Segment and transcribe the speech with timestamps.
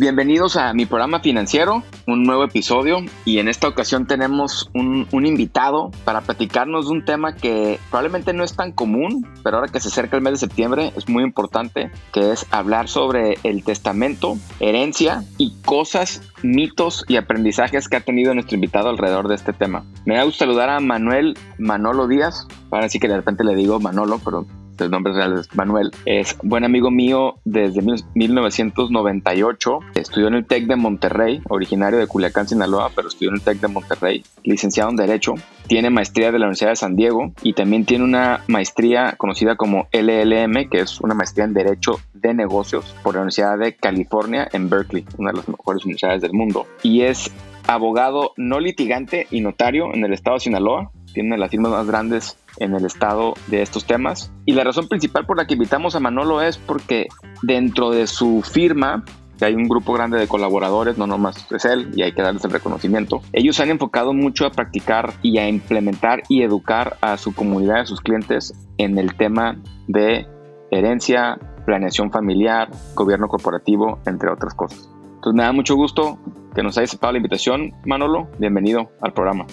[0.00, 5.90] Bienvenidos a mi programa financiero, un nuevo episodio y en esta ocasión tenemos un, invitado
[6.06, 9.88] para platicarnos de un tema que probablemente no es tan común, pero ahora que se
[9.88, 15.22] acerca el mes de septiembre es muy importante, que es hablar sobre el testamento, herencia
[15.36, 19.84] y cosas, mitos y aprendizajes que ha tenido nuestro invitado alrededor de este tema.
[20.06, 23.78] Me da gusto saludar a Manuel Manolo Díaz, para sí que de repente le digo
[23.80, 24.46] Manolo, pero
[24.80, 27.82] el nombre real es Manuel, es buen amigo mío desde
[28.14, 29.80] 1998.
[29.94, 33.60] Estudió en el TEC de Monterrey, originario de Culiacán, Sinaloa, pero estudió en el TEC
[33.60, 35.34] de Monterrey, licenciado en Derecho.
[35.66, 39.88] Tiene maestría de la Universidad de San Diego y también tiene una maestría conocida como
[39.92, 44.68] LLM, que es una maestría en Derecho de Negocios por la Universidad de California en
[44.68, 46.66] Berkeley, una de las mejores universidades del mundo.
[46.82, 47.30] Y es
[47.66, 50.90] abogado no litigante y notario en el estado de Sinaloa.
[51.12, 54.32] Tiene las firmas más grandes en el estado de estos temas.
[54.46, 57.08] Y la razón principal por la que invitamos a Manolo es porque
[57.42, 59.04] dentro de su firma,
[59.38, 62.44] que hay un grupo grande de colaboradores, no nomás es él, y hay que darles
[62.44, 67.34] el reconocimiento, ellos han enfocado mucho a practicar y a implementar y educar a su
[67.34, 69.56] comunidad, a sus clientes, en el tema
[69.88, 70.26] de
[70.70, 74.90] herencia, planeación familiar, gobierno corporativo, entre otras cosas.
[75.16, 76.18] Entonces me mucho gusto
[76.54, 78.28] que nos haya aceptado la invitación, Manolo.
[78.38, 79.46] Bienvenido al programa.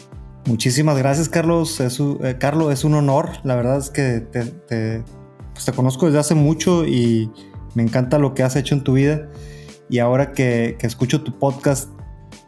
[0.48, 1.78] Muchísimas gracias, Carlos.
[1.82, 3.32] Eh, Carlos, es un honor.
[3.44, 4.44] La verdad es que te,
[5.54, 7.30] pues te, conozco desde hace mucho y
[7.76, 9.28] me encanta lo que has hecho en tu vida.
[9.90, 11.90] Y ahora que, escucho tu podcast,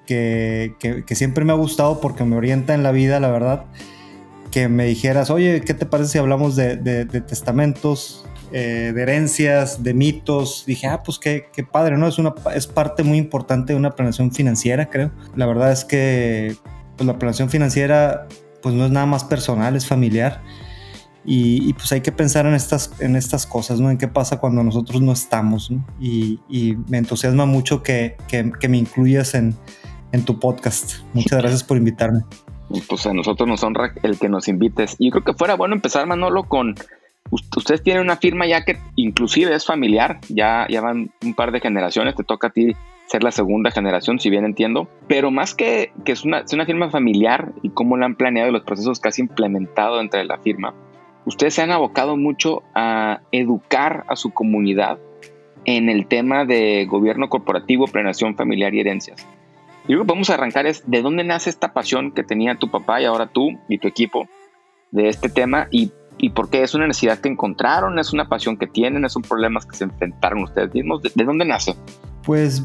[0.08, 3.66] que, siempre me ha gustado porque me orienta en la vida, la verdad,
[4.50, 6.78] que me dijeras, oye, ¿qué te parece si hablamos de,
[7.28, 10.64] testamentos, eh, de herencias, de mitos?
[10.66, 12.08] Dije, ah, pues qué, qué padre, ¿no?
[12.08, 15.12] Es, una, es parte muy importante de una planeación financiera, creo.
[15.36, 16.56] La verdad es que
[17.00, 18.28] pues la planeación financiera
[18.62, 20.42] pues no es nada más personal, es familiar.
[21.24, 23.90] Y, pues hay que pensar en estas, en estas cosas, ¿no?
[23.90, 26.40] En qué pasa cuando nosotros no estamos, Y,
[26.90, 29.56] me entusiasma mucho que, que, me incluyas en,
[30.12, 31.04] en, tu podcast.
[31.14, 32.24] Muchas gracias por invitarme.
[32.90, 34.96] Pues a nosotros nos honra el que nos invites.
[34.98, 36.76] Y creo que fuera bueno empezar, Manolo, con...
[37.32, 41.62] Ustedes tienen una firma ya que inclusive es familiar, ya, ya van un par de
[41.62, 42.76] generaciones, te toca a ti
[43.10, 46.66] ser la segunda generación, si bien entiendo, pero más que, que es, una, es una
[46.66, 50.38] firma familiar y cómo la han planeado y los procesos que has implementado entre la
[50.38, 50.76] firma,
[51.26, 55.00] ustedes se han abocado mucho a educar a su comunidad
[55.66, 59.28] en el tema de gobierno corporativo, planeación familiar y herencias.
[59.88, 63.02] Y lo que podemos arrancar es de dónde nace esta pasión que tenía tu papá
[63.02, 64.28] y ahora tú y tu equipo
[64.92, 68.58] de este tema y, y por qué es una necesidad que encontraron, es una pasión
[68.58, 71.02] que tienen, es un problema que se enfrentaron ustedes mismos.
[71.02, 71.76] de dónde nace?
[72.24, 72.62] Pues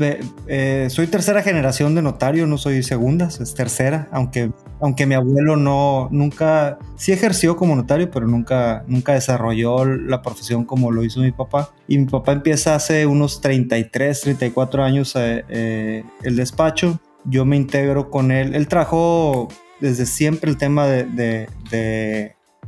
[0.46, 4.50] eh, soy tercera generación de notario, no soy segunda, es tercera, aunque,
[4.80, 10.64] aunque mi abuelo no, nunca, sí ejerció como notario, pero nunca, nunca desarrolló la profesión
[10.64, 11.70] como lo hizo mi papá.
[11.86, 16.98] Y mi papá empieza hace unos 33, 34 años eh, eh, el despacho.
[17.24, 18.54] Yo me integro con él.
[18.54, 19.48] Él trajo
[19.80, 21.48] desde siempre el tema de,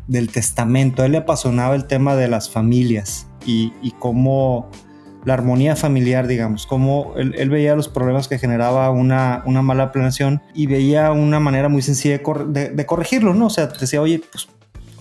[0.06, 1.02] del testamento.
[1.02, 4.70] A él le apasionaba el tema de las familias y, cómo
[5.24, 10.40] la armonía familiar, digamos, cómo él, veía los problemas que generaba una, una, mala planeación
[10.54, 13.46] y veía una manera muy sencilla de, corregirlo, ¿no?
[13.46, 14.48] O sea, decía, oye, pues,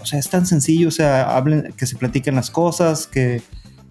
[0.01, 1.43] o sea, es tan sencillo, o sea,
[1.77, 3.41] que se platiquen las cosas, que,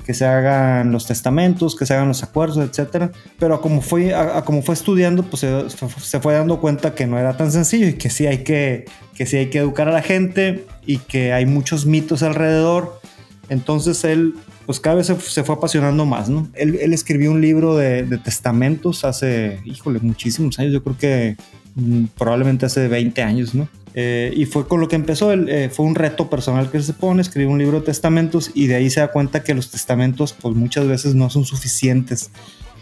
[0.04, 3.10] que se hagan los testamentos, que se hagan los acuerdos, etcétera.
[3.38, 7.37] Pero como fue, como fue estudiando, pues se, se, fue dando cuenta que no era
[7.37, 10.66] tan sencillo y que sí hay que, que sí hay que educar a la gente
[10.87, 13.00] y que hay muchos mitos alrededor.
[13.48, 14.34] Entonces él
[14.66, 16.48] pues cada vez se, fue apasionando más, ¿no?
[16.54, 21.37] Él, escribió un libro de, testamentos hace, híjole, muchísimos años, yo creo que
[21.75, 23.69] mm, probablemente hace 20 años, ¿no?
[23.96, 27.23] Eh, y fue con lo que empezó, eh, fue un reto personal que se pone,
[27.23, 30.56] escribir un libro de testamentos y de ahí se da cuenta que los testamentos pues
[30.56, 32.32] muchas veces no son suficientes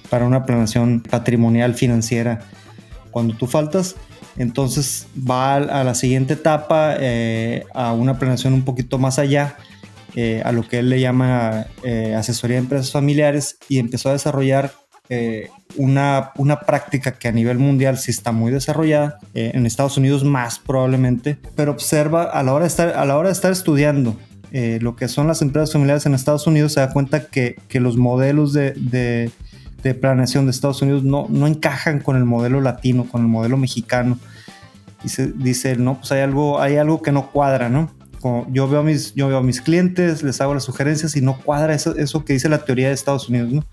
[0.09, 2.41] para una planeación patrimonial financiera.
[3.11, 3.94] Cuando tú faltas,
[4.38, 9.56] entonces va a, la siguiente etapa, eh, a una planeación un poquito más allá,
[10.44, 11.67] a lo que él le llama
[12.19, 14.73] asesoría de empresas familiares y empezó a desarrollar
[15.08, 20.25] eh, una, una, práctica que a nivel mundial sí está muy desarrollada, en Estados Unidos
[20.25, 24.16] más probablemente, pero observa a la hora de estar, a la hora de estar estudiando
[24.81, 27.96] lo que son las empresas familiares en Estados Unidos, se da cuenta que, que los
[27.96, 29.32] modelos de, de
[29.82, 33.56] de planeación de Estados Unidos no, no encajan con el modelo latino, con el modelo
[33.56, 34.19] mexicano.
[35.04, 37.90] Y se dice, no, pues hay algo, hay algo que no cuadra, ¿no?
[38.52, 41.38] yo, veo a mis, yo veo a mis clientes, les hago las sugerencias y no
[41.38, 43.64] cuadra eso, eso que dice la teoría de Estados Unidos, ¿no?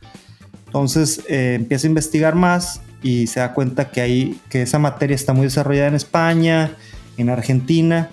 [0.69, 5.16] Entonces eh, empieza a investigar más y se da cuenta que, hay, que esa materia
[5.16, 6.77] está muy desarrollada en España,
[7.18, 8.12] en Argentina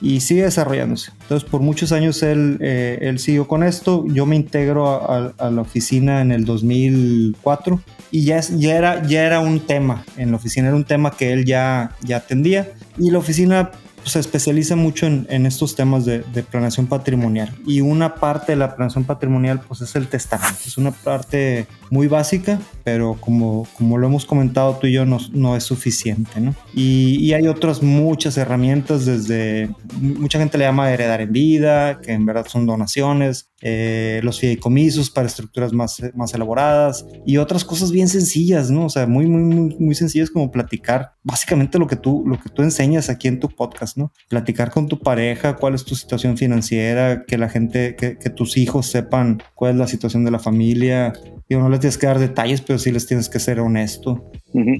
[0.00, 1.12] y sigue desarrollándose.
[1.20, 4.06] Entonces por muchos años él, eh, él siguió con esto.
[4.08, 7.78] Yo me integro a, la oficina en el 2004
[8.10, 11.34] y ya, ya, era, ya era un tema en la oficina, era un tema que
[11.34, 13.72] él ya, ya atendía y la oficina
[14.04, 16.20] se especializa mucho en, estos temas de,
[16.50, 17.54] planeación patrimonial.
[17.66, 20.60] Y una parte de la planeación patrimonial pues es el testamento.
[20.66, 25.18] Es una parte muy básica, pero como, como lo hemos comentado tú y yo, no,
[25.32, 26.40] no es suficiente.
[26.40, 26.54] ¿no?
[26.74, 29.68] Y, hay otras muchas herramientas desde,
[30.00, 35.10] mucha gente le llama heredar en vida, que en verdad son donaciones, eh, los fideicomisos
[35.10, 38.84] para estructuras más, más elaboradas y otras cosas bien sencillas, ¿no?
[38.84, 42.50] O sea, muy, muy, muy, muy sencillas como platicar básicamente lo que tú, lo que
[42.50, 44.12] tú enseñas aquí en tu podcast, ¿no?
[44.28, 48.56] Platicar con tu pareja, cuál es tu situación financiera, que la gente, que, que tus
[48.56, 51.12] hijos sepan cuál es la situación de la familia.
[51.48, 54.30] Digo, no les tienes que dar detalles, pero sí les tienes que ser honesto,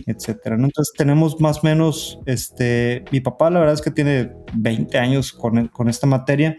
[0.07, 0.57] etcétera.
[0.57, 0.67] ¿no?
[0.67, 5.33] Entonces tenemos más o menos, este, mi papá la verdad es que tiene 20 años
[5.33, 6.57] con, con esta materia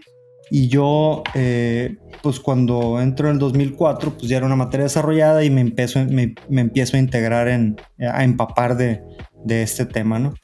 [0.50, 5.44] y yo, eh, pues cuando entro en el 2004, pues ya era una materia desarrollada
[5.44, 9.02] y me empiezo, me, empiezo a integrar en, a empapar de,
[9.44, 10.34] de, este tema, ¿no?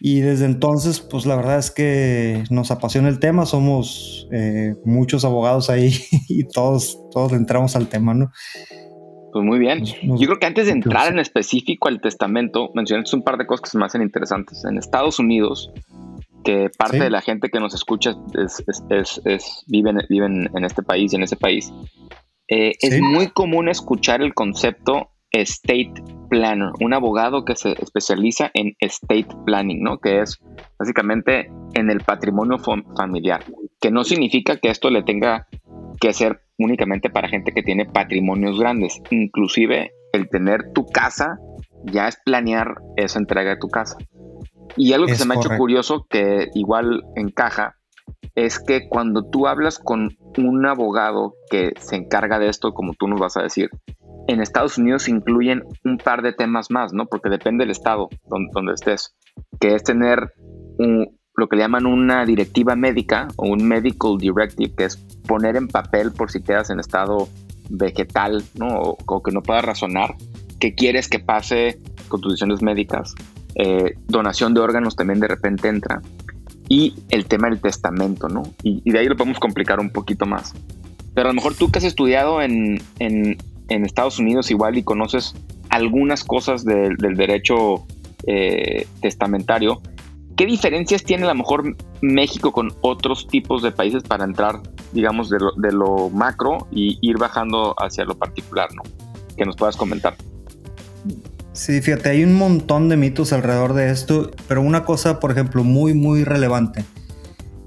[0.00, 5.24] Y desde entonces, pues la verdad es que nos apasiona el tema, somos eh, muchos
[5.24, 5.92] abogados ahí
[6.28, 8.30] y todos, todos entramos al tema, ¿no?
[9.32, 9.84] Pues muy bien.
[9.84, 13.62] Yo creo que antes de entrar en específico al testamento, mencionaste un par de cosas
[13.62, 14.64] que se me hacen interesantes.
[14.64, 15.70] En Estados Unidos,
[16.44, 20.82] que parte de la gente que nos escucha es, es, es, viven, viven en este
[20.82, 21.72] país y en ese país,
[22.48, 25.92] eh, es muy común escuchar el concepto estate
[26.30, 29.98] planner, un abogado que se especializa en estate planning, ¿no?
[29.98, 30.38] Que es
[30.78, 33.44] básicamente en el patrimonio familiar,
[33.80, 35.46] que no significa que esto le tenga
[36.00, 41.38] que ser únicamente para gente que tiene patrimonios grandes, inclusive el tener tu casa
[41.84, 43.96] ya es planear esa entrega de tu casa.
[44.76, 47.76] Y algo que se me ha hecho curioso, que igual encaja,
[48.34, 53.08] es que cuando tú hablas con un abogado que se encarga de esto, como tú
[53.08, 53.70] nos vas a decir,
[54.28, 57.06] en Estados Unidos incluyen un par de temas más, ¿no?
[57.06, 59.16] Porque depende del estado donde, estés,
[59.58, 60.32] que es tener
[60.78, 64.96] lo que le llaman una directiva médica o un medical directive, que es
[65.26, 67.28] poner en papel por si quedas en estado
[67.70, 68.68] vegetal, ¿no?
[68.68, 70.14] O, o que no puedas razonar,
[70.60, 73.14] qué quieres que pase con tus decisiones médicas
[73.58, 76.00] eh, donación de órganos también de repente entra.
[76.68, 78.42] Y el tema del testamento, ¿no?
[78.62, 80.54] Y, de ahí lo podemos complicar un poquito más.
[81.14, 83.36] Pero a lo mejor tú que has estudiado en, en,
[83.68, 85.34] Estados Unidos igual y conoces
[85.70, 87.86] algunas cosas del derecho
[88.26, 89.80] eh, testamentario,
[90.36, 94.60] ¿qué diferencias tiene a lo mejor México con otros tipos de países para entrar,
[94.92, 98.82] digamos, de lo, de lo macro y ir bajando hacia lo particular, ¿no?
[99.36, 100.14] Que nos puedas comentar.
[101.52, 105.64] Sí, fíjate, hay un montón de mitos alrededor de esto, pero una cosa, por ejemplo,
[105.64, 106.84] muy, muy relevante.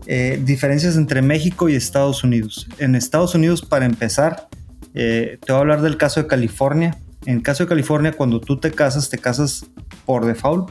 [0.07, 2.67] Eh, diferencias entre México y Estados Unidos.
[2.77, 4.47] En Estados Unidos, para empezar,
[4.93, 6.97] eh, te voy a hablar del caso de California.
[7.25, 9.65] En el caso de California, cuando tú te casas, te casas
[10.05, 10.69] por default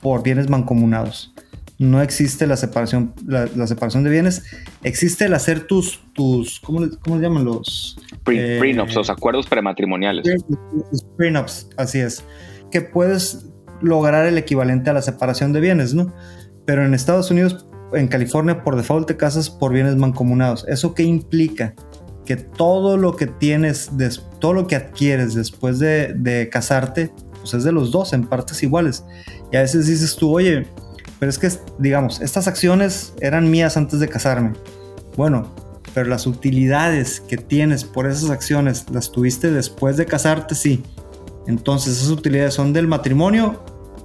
[0.00, 1.32] por bienes mancomunados.
[1.78, 4.44] No existe la separación, la, separación de bienes.
[4.82, 7.98] Existe el hacer tus, tus ¿cómo, cómo llaman los?
[8.26, 10.26] Eh, prenups, los acuerdos prematrimoniales.
[11.16, 12.24] Prenups, así es
[12.70, 13.46] que puedes
[13.80, 16.14] lograr el equivalente a la separación de bienes, ¿no?
[16.64, 20.66] Pero en Estados Unidos, en California, por default te casas por bienes mancomunados.
[20.68, 21.74] ¿Eso qué implica?
[22.26, 23.90] Que todo lo que tienes,
[24.40, 29.04] todo lo que adquieres después de, casarte, pues es de los dos en partes iguales.
[29.52, 30.66] Y a veces dices tú, oye,
[31.18, 34.52] pero es que, digamos, estas acciones eran mías antes de casarme.
[35.16, 35.54] Bueno,
[35.94, 40.82] pero las utilidades que tienes por esas acciones las tuviste después de casarte, sí.
[41.46, 43.62] Entonces, esas utilidades son del matrimonio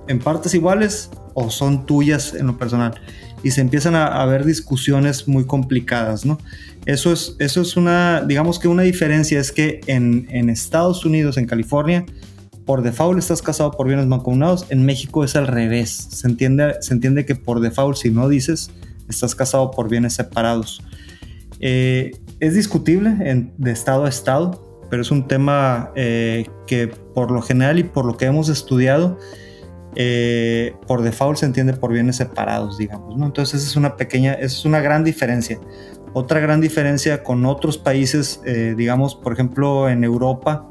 [0.07, 2.93] en partes iguales o son tuyas en lo personal.
[3.43, 6.37] Y se empiezan a, haber discusiones muy complicadas, ¿no?
[6.85, 11.37] Eso es, eso es una, digamos que una diferencia es que en, en Estados Unidos,
[11.37, 12.05] en California,
[12.65, 14.65] por default estás casado por bienes mancomunados.
[14.69, 16.07] En México es al revés.
[16.11, 18.71] Se entiende, se entiende que por default, si no dices,
[19.09, 20.81] estás casado por bienes separados.
[21.59, 27.41] Eh, es discutible de estado a estado pero es un tema eh, que por lo
[27.41, 29.17] general y por lo que hemos estudiado,
[29.95, 33.25] eh, por default se entiende por bienes separados, digamos, ¿no?
[33.25, 35.59] Entonces es una pequeña, es una gran diferencia.
[36.13, 40.69] Otra gran diferencia con otros países, eh, digamos, por ejemplo, en Europa,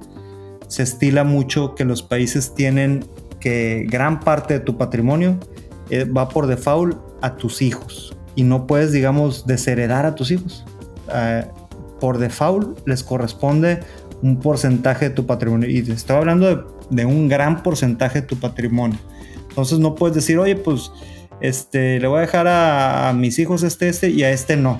[0.68, 3.04] se estila mucho que los países tienen
[3.40, 5.38] que gran parte de tu patrimonio
[5.88, 10.64] eh, va por default a tus hijos y no puedes, digamos, desheredar a tus hijos.
[12.00, 13.80] Por default les corresponde
[14.22, 18.36] un porcentaje de tu patrimonio y te estoy hablando de, un gran porcentaje de tu
[18.36, 18.98] patrimonio.
[19.48, 20.90] Entonces no puedes decir, oye, pues
[21.40, 24.78] este, le voy a dejar a, a mis hijos este, este y a este no.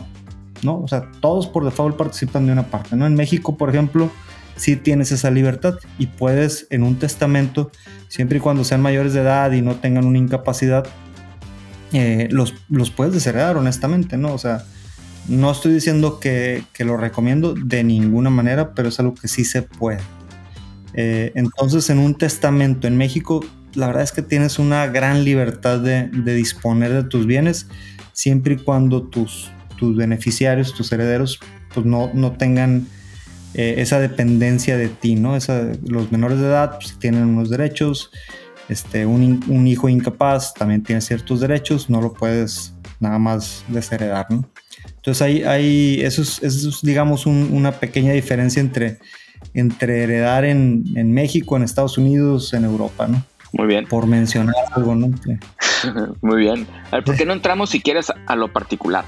[0.62, 0.80] ¿no?
[0.80, 3.06] O sea, todos por default participan de una parte, ¿no?
[3.06, 4.11] En México, por ejemplo,
[4.56, 7.70] sí tienes esa libertad y puedes en un testamento,
[8.09, 10.87] siempre y cuando sean mayores de edad y no tengan una incapacidad,
[11.92, 14.35] eh, los, los puedes desheredar honestamente, ¿no?
[14.35, 14.64] O sea,
[15.29, 19.45] no estoy diciendo que, que, lo recomiendo de ninguna manera, pero es algo que sí
[19.45, 20.00] se puede.
[20.95, 25.79] Eh, entonces, en un testamento en México, la verdad es que tienes una gran libertad
[25.79, 27.69] de, de disponer de tus bienes,
[28.12, 31.39] siempre y cuando tus, tus beneficiarios, tus herederos,
[31.73, 32.87] pues no, no tengan
[33.55, 35.37] eh, esa dependencia de ti, ¿no?
[35.87, 38.11] los menores de edad pues, tienen unos derechos,
[38.69, 44.27] este, un, un, hijo incapaz también tiene ciertos derechos, no lo puedes nada más desheredar,
[44.31, 44.49] ¿no?
[44.97, 48.99] Entonces hay, hay eso, es, eso es digamos, un, una pequeña diferencia entre,
[49.55, 53.23] entre heredar en, en, México, en Estados Unidos, en Europa, ¿no?
[53.53, 53.87] Muy bien.
[53.87, 55.11] Por mencionar algo, ¿no?
[56.23, 56.67] Muy bien.
[56.91, 59.05] A ver, ¿por qué no entramos, si quieres, a lo particular?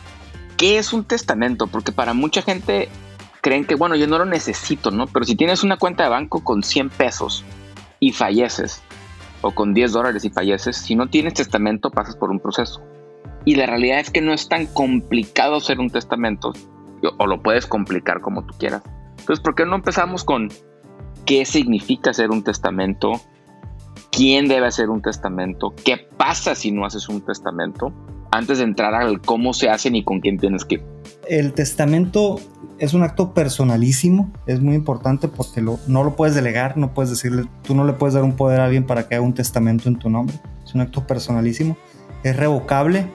[0.56, 1.66] ¿Qué es un testamento?
[1.66, 2.88] Porque para mucha gente
[3.40, 5.06] creen que, bueno, yo no lo necesito, ¿no?
[5.06, 7.44] Pero si tienes una cuenta de banco con 100 pesos
[8.00, 8.82] y falleces,
[9.42, 12.80] o con 10 dólares y falleces, si no tienes testamento pasas por un proceso.
[13.44, 16.52] Y la realidad es que no es tan complicado hacer un testamento,
[17.18, 18.82] o lo puedes complicar como tú quieras.
[19.18, 20.48] Entonces, ¿por qué no empezamos con
[21.24, 23.12] qué significa hacer un testamento?
[24.10, 25.74] ¿Quién debe hacer un testamento?
[25.84, 27.92] ¿Qué pasa si no haces un testamento?
[28.30, 30.82] Antes de entrar al cómo se hacen y con quién tienes que
[31.28, 32.40] el testamento
[32.78, 37.44] es un acto personalísimo, es muy importante porque no lo puedes delegar, no puedes decirle,
[37.62, 39.96] tú no le puedes dar un poder a alguien para que haga un testamento en
[39.96, 41.76] tu nombre, es un acto personalísimo,
[42.24, 43.06] es revocable,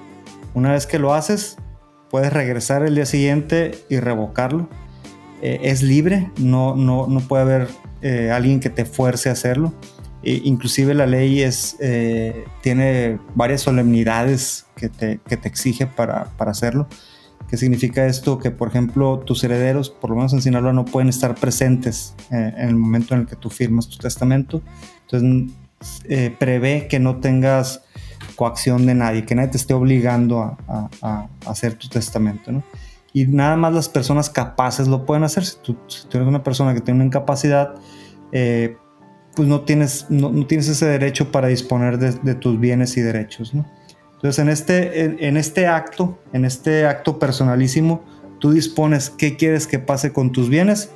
[0.58, 1.58] una vez que lo haces,
[2.10, 4.68] puedes regresar el día siguiente y revocarlo,
[5.44, 7.68] eh, es libre, no, no, no puede haber
[8.02, 9.72] eh, alguien que te fuerce a hacerlo,
[10.24, 16.26] e inclusive la ley es, eh, tiene varias solemnidades que te, que te exige para,
[16.38, 16.88] para hacerlo.
[17.48, 18.40] ¿Qué significa esto?
[18.40, 22.54] Que, por ejemplo, tus herederos, por lo menos en Sinaloa, no pueden estar presentes eh,
[22.58, 24.64] en el momento en el que tú firmas tu testamento.
[25.04, 25.54] Entonces,
[26.06, 27.84] eh, prevé que no tengas
[28.38, 32.64] coacción de nadie, que nadie te esté obligando a, hacer tu testamento, ¿no?
[33.12, 35.44] Y nada más las personas capaces lo pueden hacer.
[35.44, 37.74] Si tú, si eres una persona que tiene una incapacidad,
[38.32, 38.78] eh,
[39.36, 43.02] pues no tienes, no, no, tienes ese derecho para disponer de, de tus bienes y
[43.02, 43.66] derechos, ¿no?
[44.18, 48.04] Entonces, en este, en, este acto, en este acto personalísimo,
[48.40, 50.90] tú dispones qué quieres que pase con tus bienes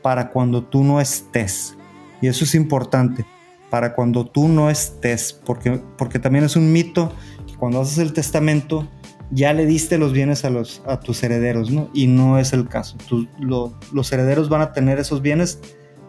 [0.00, 1.76] para cuando tú no estés.
[2.20, 3.26] Y eso es importante,
[3.70, 7.12] para cuando tú no estés, porque, porque también es un mito
[7.46, 8.88] que cuando haces el testamento
[9.30, 11.90] ya le diste los bienes a, los, a tus herederos, ¿no?
[11.92, 12.96] Y no es el caso.
[13.38, 15.60] lo, los herederos van a tener esos bienes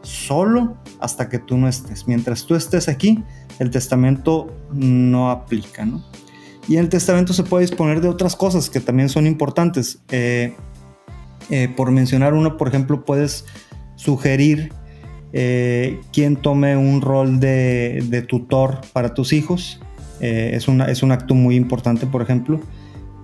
[0.02, 2.08] solo hasta que tú no estés.
[2.08, 3.24] Mientras tú estés aquí,
[3.60, 6.04] el testamento no aplica, ¿no?
[6.68, 10.00] Y en el testamento se puede disponer de otras cosas que también son importantes.
[10.10, 10.56] Eh,
[11.50, 13.46] eh, por mencionar uno, por ejemplo, puedes
[13.96, 14.72] sugerir
[15.34, 19.80] eh, quién tome un rol de, de, tutor para tus hijos.
[20.22, 22.60] Eh, es, una, es un acto muy importante, por ejemplo.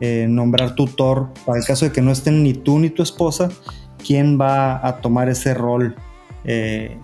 [0.01, 3.49] Eh, nombrar tutor para el caso de que no estén ni tú ni tu esposa,
[4.05, 5.95] quién va a tomar ese rol
[6.43, 6.97] eh,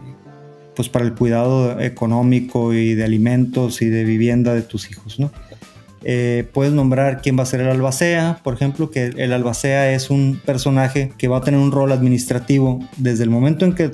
[0.76, 5.32] pues para el cuidado económico y de alimentos y de vivienda de tus hijos, ¿no?
[6.04, 10.10] Eh, puedes nombrar quién va a ser el albacea, por ejemplo, que el albacea es
[10.10, 13.92] un personaje que va a tener un rol administrativo desde el momento en que,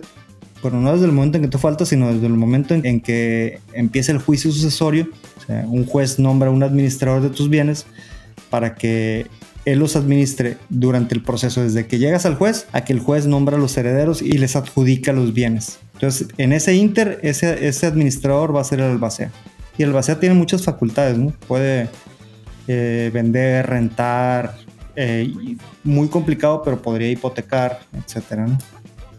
[0.61, 3.01] bueno, no desde el momento en que tú faltas, sino desde el momento en, en
[3.01, 5.07] que empieza el juicio sucesorio.
[5.37, 7.85] O sea, un juez nombra un administrador de tus bienes
[8.49, 9.27] para que
[9.65, 13.27] él los administre durante el proceso, desde que llegas al juez a que el juez
[13.27, 15.79] nombra a los herederos y les adjudica los bienes.
[15.93, 19.29] Entonces, en ese inter, ese, ese administrador va a ser el albacea.
[19.77, 21.33] Y el albacea tiene muchas facultades, ¿no?
[21.47, 21.89] Puede
[22.69, 24.55] eh, vender, rentar,
[24.95, 25.33] eh,
[25.83, 28.57] muy complicado, pero podría hipotecar, etcétera, ¿no?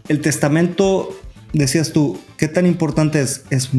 [0.08, 1.14] El testamento,
[1.52, 3.44] decías tú, ¿qué tan importante es?
[3.50, 3.70] es?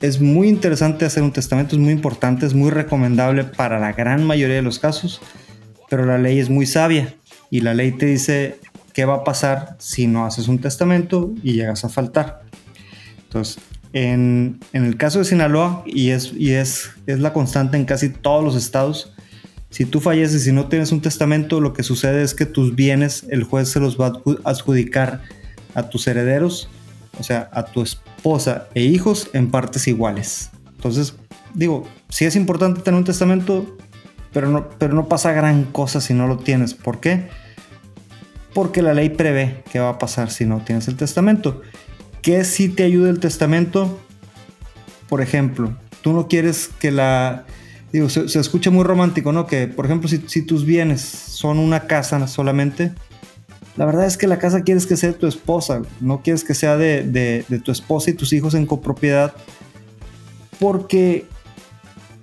[0.00, 4.24] Es muy interesante hacer un testamento, es muy importante, es muy recomendable para la gran
[4.24, 5.20] mayoría de los casos,
[5.88, 7.14] pero la ley es muy sabia
[7.50, 8.58] y la ley te dice
[8.92, 12.42] qué va a pasar si no haces un testamento y llegas a faltar.
[13.24, 17.84] Entonces, en, en, el caso de Sinaloa, y, es, y es, es la constante en
[17.84, 19.12] casi todos los estados,
[19.70, 23.26] si tú falleces y no tienes un testamento, lo que sucede es que tus bienes
[23.30, 25.22] el juez se los va a adjudicar
[25.74, 26.70] a tus herederos
[27.18, 30.50] o sea, a tu esposa e hijos en partes iguales.
[30.74, 31.14] Entonces,
[31.54, 33.76] digo, sí es importante tener un testamento,
[34.32, 36.74] pero no, pero no pasa gran cosa si no lo tienes.
[36.74, 37.28] ¿Por qué?
[38.54, 41.62] Porque la ley prevé qué va a pasar si no tienes el testamento.
[42.22, 44.00] ¿Qué si te ayuda el testamento?
[45.08, 47.44] Por ejemplo, tú no quieres que la...
[47.92, 49.46] Digo, se, escucha muy romántico, ¿no?
[49.46, 52.92] Que, por ejemplo, si tus bienes son una casa solamente,
[53.76, 56.54] la verdad es que la casa quieres que sea de tu esposa, no quieres que
[56.54, 59.34] sea de, tu esposa y tus hijos en copropiedad,
[60.58, 61.26] porque,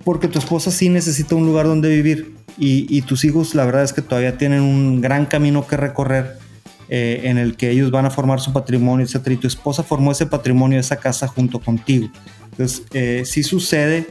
[0.04, 3.92] porque tu esposa sí necesita un lugar donde vivir y, tus hijos la verdad es
[3.92, 6.38] que todavía tienen un gran camino que recorrer
[6.88, 9.28] eh, en el que ellos van a formar su patrimonio, etc.
[9.30, 12.08] Y tu esposa formó ese patrimonio, esa casa junto contigo.
[12.50, 14.06] Entonces, eh, sí sucede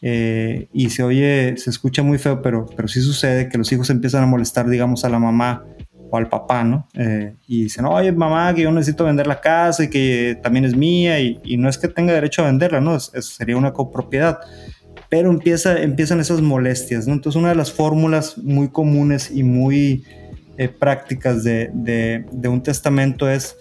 [0.00, 3.90] eh, y se oye, se escucha muy feo, pero, pero sí sucede que los hijos
[3.90, 5.64] empiezan a molestar, digamos, a la mamá
[6.12, 6.86] o al papá, ¿no?
[6.92, 10.76] Eh, y dicen, oye, mamá, que yo necesito vender la casa y que también es
[10.76, 13.00] mía, y, no es que tenga derecho a venderla, ¿no?
[13.00, 14.38] sería una copropiedad.
[15.08, 17.14] Pero empieza, empiezan esas molestias, ¿no?
[17.14, 20.04] Entonces, una de las fórmulas muy comunes y muy
[20.58, 23.56] eh, prácticas de, de, un testamento es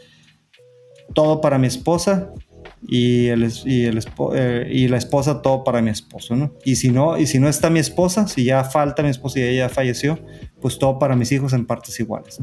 [1.13, 2.33] todo para mi esposa
[2.87, 6.51] y, el, y, el, eh, y la esposa todo para mi esposo.
[6.65, 9.43] Y si no, y si no está mi esposa, si ya falta mi esposa y
[9.43, 10.19] ella falleció,
[10.59, 12.39] pues todo para mis hijos en partes iguales.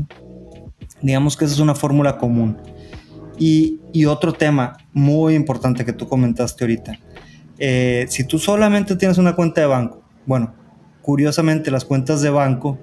[1.02, 2.56] Digamos que esa es una fórmula común.
[3.38, 6.98] Y, y, otro tema muy importante que tú comentaste ahorita.
[7.58, 10.54] Eh, si tú solamente tienes una cuenta de banco, bueno,
[11.02, 12.80] curiosamente las cuentas de banco,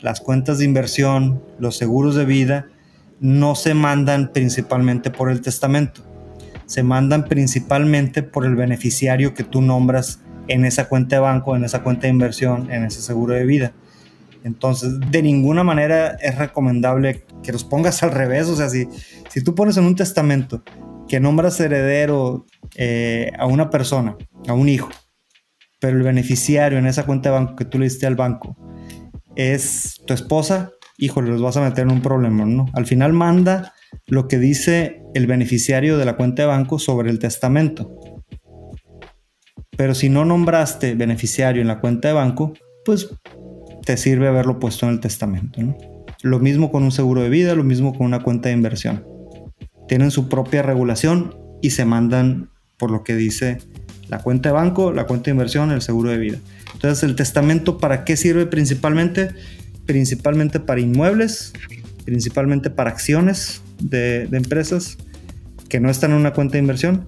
[0.00, 2.68] las cuentas de inversión, los seguros de vida,
[3.18, 6.05] no se mandan principalmente por el testamento
[6.66, 11.64] se mandan principalmente por el beneficiario que tú nombras en esa cuenta de banco, en
[11.64, 13.72] esa cuenta de inversión, en ese seguro de vida.
[14.44, 18.48] Entonces, de ninguna manera es recomendable que los pongas al revés.
[18.48, 18.88] O sea, si,
[19.28, 20.62] si tú pones en un testamento
[21.08, 24.90] que nombras heredero eh, a una persona, a un hijo,
[25.80, 28.56] pero el beneficiario en esa cuenta de banco que tú le diste al banco
[29.36, 32.66] es tu esposa, híjole, los vas a meter en un problema, ¿no?
[32.72, 33.74] Al final manda
[34.06, 37.94] lo que dice el beneficiario de la cuenta de banco sobre el testamento.
[39.76, 42.54] Pero si no nombraste beneficiario en la cuenta de banco,
[42.84, 43.08] pues
[43.84, 45.60] te sirve haberlo puesto en el testamento.
[46.22, 49.04] Lo mismo con un seguro de vida, lo mismo con una cuenta de inversión.
[49.86, 53.58] Tienen su propia regulación y se mandan por lo que dice
[54.08, 56.38] la cuenta de banco, la cuenta de inversión, el seguro de vida.
[56.74, 59.30] Entonces, el testamento, ¿para qué sirve principalmente?
[59.86, 61.52] Principalmente para inmuebles,
[62.04, 64.98] principalmente para acciones de, empresas
[65.68, 67.04] que no están en una cuenta de inversión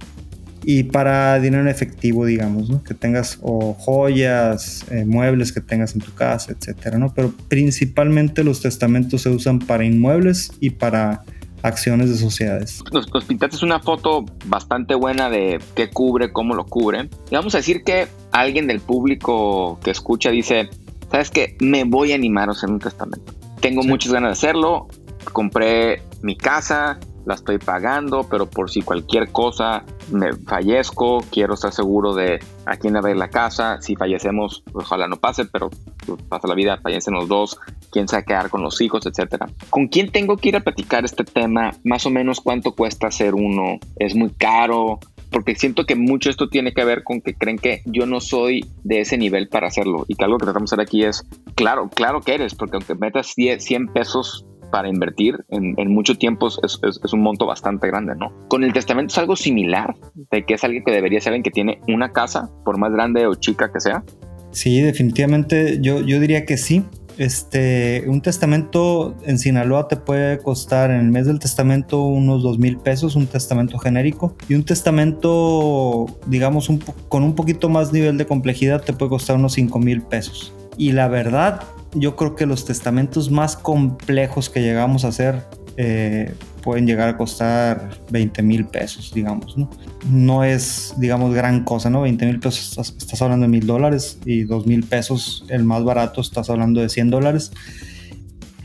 [0.63, 6.01] y para dinero en efectivo, digamos, que tengas o joyas, eh, muebles que tengas en
[6.01, 7.13] tu casa, etcétera, ¿no?
[7.13, 11.23] Pero principalmente los testamentos se usan para inmuebles y para
[11.63, 12.83] acciones de sociedades.
[12.91, 17.09] Nos, nos pintaste una foto bastante buena de qué cubre, cómo lo cubre.
[17.29, 20.69] Y vamos a decir que alguien del público que escucha dice,
[21.11, 21.57] ¿sabes qué?
[21.59, 23.33] Me voy a animar a hacer un testamento.
[23.61, 24.87] Tengo muchas ganas de hacerlo.
[25.33, 31.71] Compré mi casa, la estoy pagando, pero por si cualquier cosa me fallezco, quiero estar
[31.71, 33.81] seguro de a quién le va a ir la casa.
[33.81, 35.69] Si fallecemos, ojalá no pase, pero
[36.05, 37.59] pues, pasa la vida, fallecen los dos,
[37.91, 39.47] quién se va a quedar con los hijos, etcétera.
[39.69, 41.71] ¿Con quién tengo que ir a platicar este tema?
[41.83, 46.49] Más o menos cuánto cuesta hacer uno, es muy caro, porque siento que mucho esto
[46.49, 50.05] tiene que ver con que creen que yo no soy de ese nivel para hacerlo
[50.07, 52.95] y que algo que tratamos de hacer aquí es, claro, claro que eres, porque aunque
[52.95, 58.31] metas 100 pesos para invertir en, mucho tiempo es, es, un monto bastante grande, ¿no?
[58.47, 59.95] Con el testamento es algo similar,
[60.31, 63.25] de que es alguien que debería ser alguien que tiene una casa, por más grande
[63.25, 64.03] o chica que sea.
[64.51, 66.83] Sí, definitivamente yo, yo diría que sí.
[67.19, 72.59] Este, un testamento en Sinaloa te puede costar en el mes del testamento unos dos
[72.59, 74.37] mil pesos, un testamento genérico.
[74.47, 76.71] Y un testamento, digamos,
[77.09, 80.53] con un poquito más nivel de complejidad te puede costar unos cinco mil pesos.
[80.77, 85.43] Y la verdad, yo creo que los testamentos más complejos que llegamos a hacer
[85.75, 89.69] eh, pueden llegar a costar 20 mil pesos, digamos, ¿no?
[90.09, 92.01] No es, digamos, gran cosa, ¿no?
[92.01, 96.21] 20 mil pesos, estás, hablando de mil dólares y 2 mil pesos, el más barato,
[96.21, 97.51] estás hablando de 100 dólares.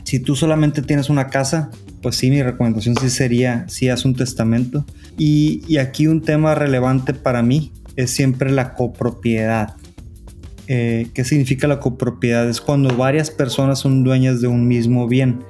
[0.03, 4.15] Si tú solamente tienes una casa, pues sí, mi recomendación sí sería, si haz un
[4.15, 4.85] testamento.
[5.17, 9.75] Y, y aquí un tema relevante para mí es siempre la copropiedad.
[10.67, 12.49] Eh, ¿Qué significa la copropiedad?
[12.49, 15.43] Es cuando varias personas son dueñas de un mismo bien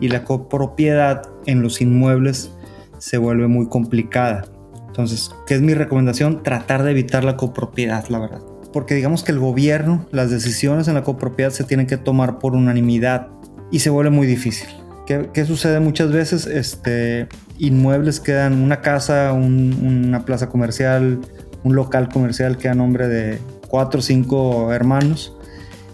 [0.00, 2.52] y la copropiedad en los inmuebles
[2.98, 4.44] se vuelve muy complicada.
[4.86, 6.42] Entonces, ¿qué es mi recomendación?
[6.42, 8.40] Tratar de evitar la copropiedad, la verdad.
[8.72, 12.54] Porque digamos que el gobierno, las decisiones en la copropiedad se tienen que tomar por
[12.54, 13.28] unanimidad
[13.70, 14.68] y se vuelve muy difícil.
[15.06, 16.46] ¿Qué, sucede muchas veces?
[16.46, 17.26] Este,
[17.58, 21.20] inmuebles quedan, una casa, una plaza comercial,
[21.64, 25.34] un local comercial queda a nombre de cuatro o cinco hermanos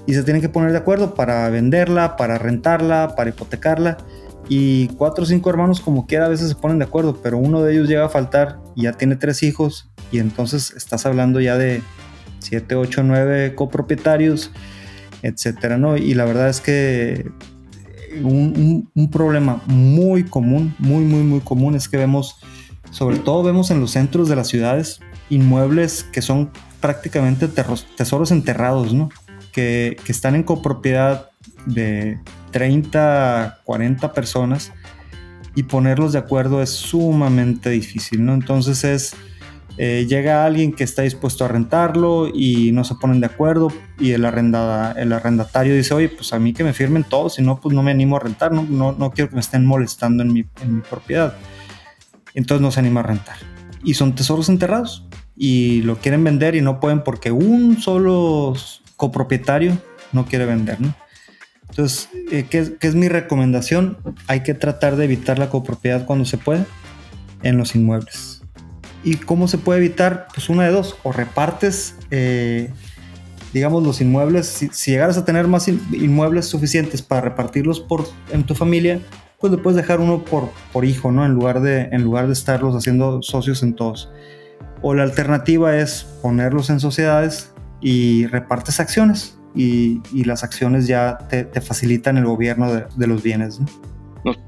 [0.06, 3.96] y se tienen que poner de acuerdo para venderla, para rentarla, para hipotecarla.
[4.48, 7.62] Y cuatro o cinco hermanos como quiera a veces se ponen de acuerdo, pero uno
[7.62, 11.56] de ellos llega a faltar y ya tiene tres hijos y entonces estás hablando ya
[11.56, 11.82] de
[12.38, 14.52] siete, ocho, nueve copropietarios,
[15.22, 15.96] etcétera, ¿no?
[15.96, 17.28] Y la verdad es que
[18.22, 22.36] un, problema muy común, muy, muy, muy común es que vemos,
[22.90, 28.94] sobre todo vemos en los centros de las ciudades, inmuebles que son prácticamente tesoros enterrados,
[28.94, 29.08] ¿no?
[29.52, 31.30] Que, que están en copropiedad
[31.66, 32.20] de
[32.56, 34.72] 30, 40 personas
[35.54, 38.32] y ponerlos de acuerdo es sumamente difícil, ¿no?
[38.32, 39.14] Entonces es
[39.76, 44.12] eh, llega alguien que está dispuesto a rentarlo y no se ponen de acuerdo y
[44.12, 47.60] el, arrendada, el arrendatario dice, oye, pues a mí que me firmen todos, si no,
[47.60, 50.46] pues no me animo a rentar, no, no, quiero que me estén molestando en mi,
[50.62, 51.34] en mi propiedad.
[52.32, 53.36] Entonces no se anima a rentar.
[53.84, 58.54] Y son tesoros enterrados y lo quieren vender y no pueden porque un solo
[58.96, 59.76] copropietario
[60.12, 60.94] no quiere vender, ¿no?
[61.76, 63.98] Entonces, eh, ¿qué, ¿qué, es mi recomendación?
[64.28, 66.64] Hay que tratar de evitar la copropiedad cuando se puede
[67.42, 68.40] en los inmuebles.
[69.04, 70.28] ¿Y cómo se puede evitar?
[70.32, 72.70] Pues una de dos, o repartes, eh,
[73.52, 78.54] digamos, los inmuebles, si, llegaras a tener más inmuebles suficientes para repartirlos por, en tu
[78.54, 78.98] familia,
[79.38, 81.26] pues le puedes dejar uno por, por hijo, ¿no?
[81.26, 84.10] En lugar, de, en lugar de estarlos haciendo socios en todos.
[84.80, 91.18] O la alternativa es ponerlos en sociedades y repartes acciones y, y las acciones ya
[91.30, 93.58] te, te, facilitan el gobierno de, de los bienes.
[93.58, 93.66] ¿no?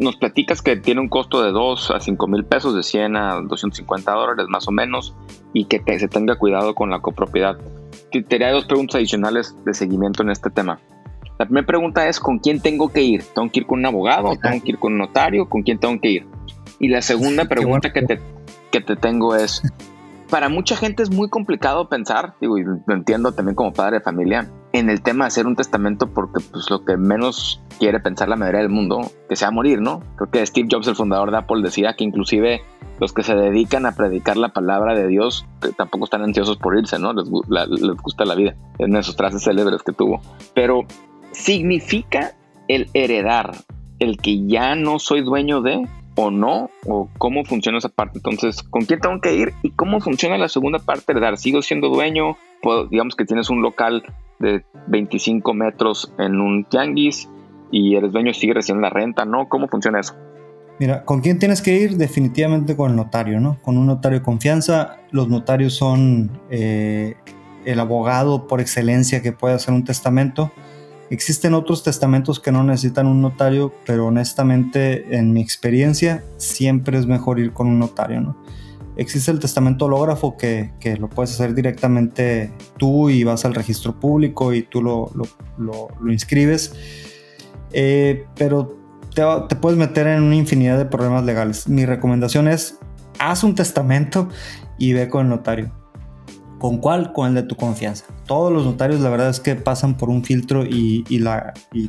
[0.00, 3.40] Nos, platicas que tiene un costo de 2 a 5 mil pesos, de 100 a
[3.42, 5.14] 250 dólares más o menos,
[5.52, 7.56] y que se tenga cuidado con la copropiedad.
[8.10, 10.80] Te, te dos preguntas adicionales de seguimiento en este tema.
[11.38, 13.22] La primera pregunta es, ¿con quién tengo que ir?
[13.22, 14.32] ¿Tengo que ir con un abogado?
[14.42, 15.48] ¿Tengo que ir con un notario?
[15.48, 16.26] ¿Con quién tengo que ir?
[16.80, 18.20] Y la segunda pregunta que te,
[18.72, 19.62] que te tengo es,
[20.30, 24.04] para mucha gente es muy complicado pensar, digo, y lo entiendo también como padre de
[24.04, 28.28] familia, en el tema de hacer un testamento porque pues lo que menos quiere pensar
[28.28, 30.02] la mayoría del mundo, que sea morir, ¿no?
[30.16, 32.62] Creo que Steve Jobs, el fundador de Apple, decía que inclusive
[33.00, 36.98] los que se dedican a predicar la palabra de Dios tampoco están ansiosos por irse,
[36.98, 37.12] ¿no?
[37.12, 40.20] Les, les gusta la vida, en esos trajes célebres que tuvo.
[40.54, 40.82] Pero
[41.32, 42.34] significa
[42.66, 43.52] el heredar,
[43.98, 45.88] el que ya no soy dueño de,
[46.20, 48.18] o no, o cómo funciona esa parte.
[48.18, 51.38] Entonces, ¿con quién tengo que ir y cómo funciona la segunda parte de dar?
[51.38, 52.36] ¿Sigo siendo dueño?
[52.60, 54.02] Puedo, digamos que tienes un local
[54.40, 57.28] de 25 metros en un tianguis
[57.70, 59.48] y eres dueño sigue recibiendo la renta, ¿no?
[59.48, 60.16] ¿Cómo funciona eso?
[60.80, 61.96] Mira, ¿con quién tienes que ir?
[61.96, 63.58] Definitivamente con el notario, ¿no?
[63.62, 64.96] Con un notario de confianza.
[65.12, 67.14] Los notarios son eh,
[67.64, 70.50] el abogado por excelencia que puede hacer un testamento
[71.10, 77.06] Existen otros testamentos que no necesitan un notario, pero honestamente, en mi experiencia, siempre es
[77.06, 78.36] mejor ir con un notario, ¿no?
[78.96, 84.00] Existe el testamento hológrafo que, que lo puedes hacer directamente tú y vas al registro
[84.00, 86.74] público y tú lo, lo, lo, inscribes,
[87.72, 88.76] eh, pero
[89.14, 91.68] te, te puedes meter en una infinidad de problemas legales.
[91.68, 92.80] Mi recomendación es,
[93.20, 94.28] haz un testamento
[94.78, 95.72] y ve con el notario.
[96.58, 97.12] ¿Con cuál?
[97.12, 98.04] Con el de tu confianza.
[98.26, 101.04] Todos los notarios la verdad es que pasan por un filtro y,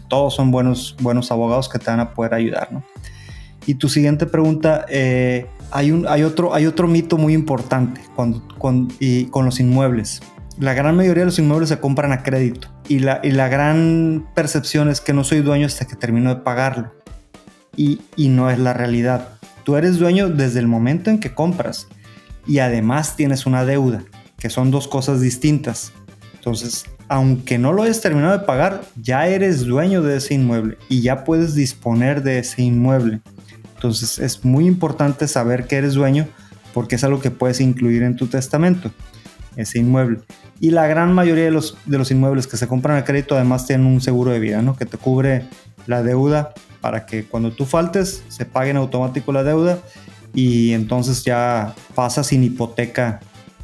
[0.07, 2.71] todos son buenos, buenos abogados que te van a poder ayudar.
[2.71, 2.83] ¿no?
[3.65, 5.91] Y tu siguiente pregunta, eh, hay,
[6.23, 8.43] otro, hay otro mito muy importante con,
[8.99, 10.21] y con los inmuebles.
[10.59, 15.01] La gran mayoría de los inmuebles se compran a crédito y la, gran percepción es
[15.01, 16.93] que no soy dueño hasta que termino de pagarlo.
[17.77, 19.29] Y no es la realidad.
[19.63, 21.87] Tú eres dueño desde el momento en que compras
[22.45, 24.03] y además tienes una deuda
[24.39, 25.91] que son dos cosas distintas.
[26.35, 31.01] Entonces, aunque no lo hayas terminado de pagar, ya eres dueño de ese inmueble y
[31.01, 33.19] ya puedes disponer de ese inmueble.
[33.75, 36.27] Entonces, es muy importante saber que eres dueño
[36.73, 38.91] porque es algo que puedes incluir en tu testamento,
[39.55, 40.19] ese inmueble.
[40.59, 43.65] Y la gran mayoría de los, de los inmuebles que se compran a crédito además
[43.65, 44.75] tienen un seguro de vida, ¿no?
[44.75, 45.45] Que te cubre
[45.87, 49.79] la deuda para que cuando tú faltes se pague en automático la deuda
[50.33, 53.19] y entonces ya pasa sin hipoteca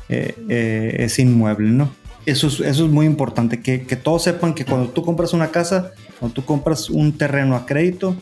[0.09, 1.89] eh, eh, ese inmueble, ¿no?
[2.25, 5.91] Eso es, eso es muy importante, que, todos sepan que cuando tú compras una casa,
[6.19, 8.15] cuando tú compras un terreno a crédito,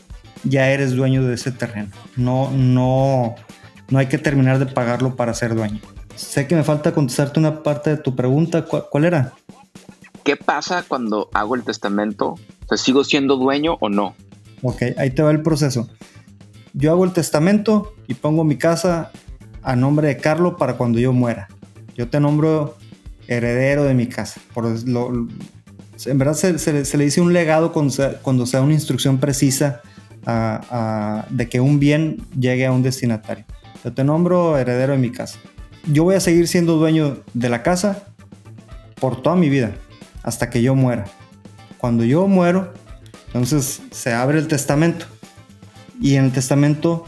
[0.44, 1.88] ya eres dueño de ese terreno.
[2.16, 3.34] No, no,
[3.88, 5.80] no hay que terminar de pagarlo para ser dueño.
[6.16, 8.66] Sé que me falta contestarte una parte de tu pregunta.
[8.66, 9.32] ¿Cuál, era?
[10.22, 12.34] ¿Qué pasa cuando hago el testamento?
[12.76, 14.14] ¿Sigo siendo dueño o no?
[14.62, 15.88] Ok, ahí te va el proceso.
[16.74, 19.12] Yo hago el testamento y pongo mi casa
[19.62, 21.48] a nombre de Carlos para cuando yo muera
[21.94, 22.76] yo te nombro
[23.28, 24.40] heredero de mi casa.
[24.52, 25.28] Por lo,
[26.06, 29.80] en verdad se, le dice un legado cuando se, da una instrucción precisa
[31.30, 33.44] de que un bien llegue a un destinatario.
[33.84, 35.38] Yo te nombro heredero de mi casa.
[35.86, 38.04] Yo voy a seguir siendo dueño de la casa
[38.98, 39.72] por toda mi vida,
[40.22, 41.04] hasta que yo muera.
[41.76, 42.72] Cuando yo muero,
[43.26, 45.06] entonces se abre el testamento.
[46.00, 47.04] Y en el testamento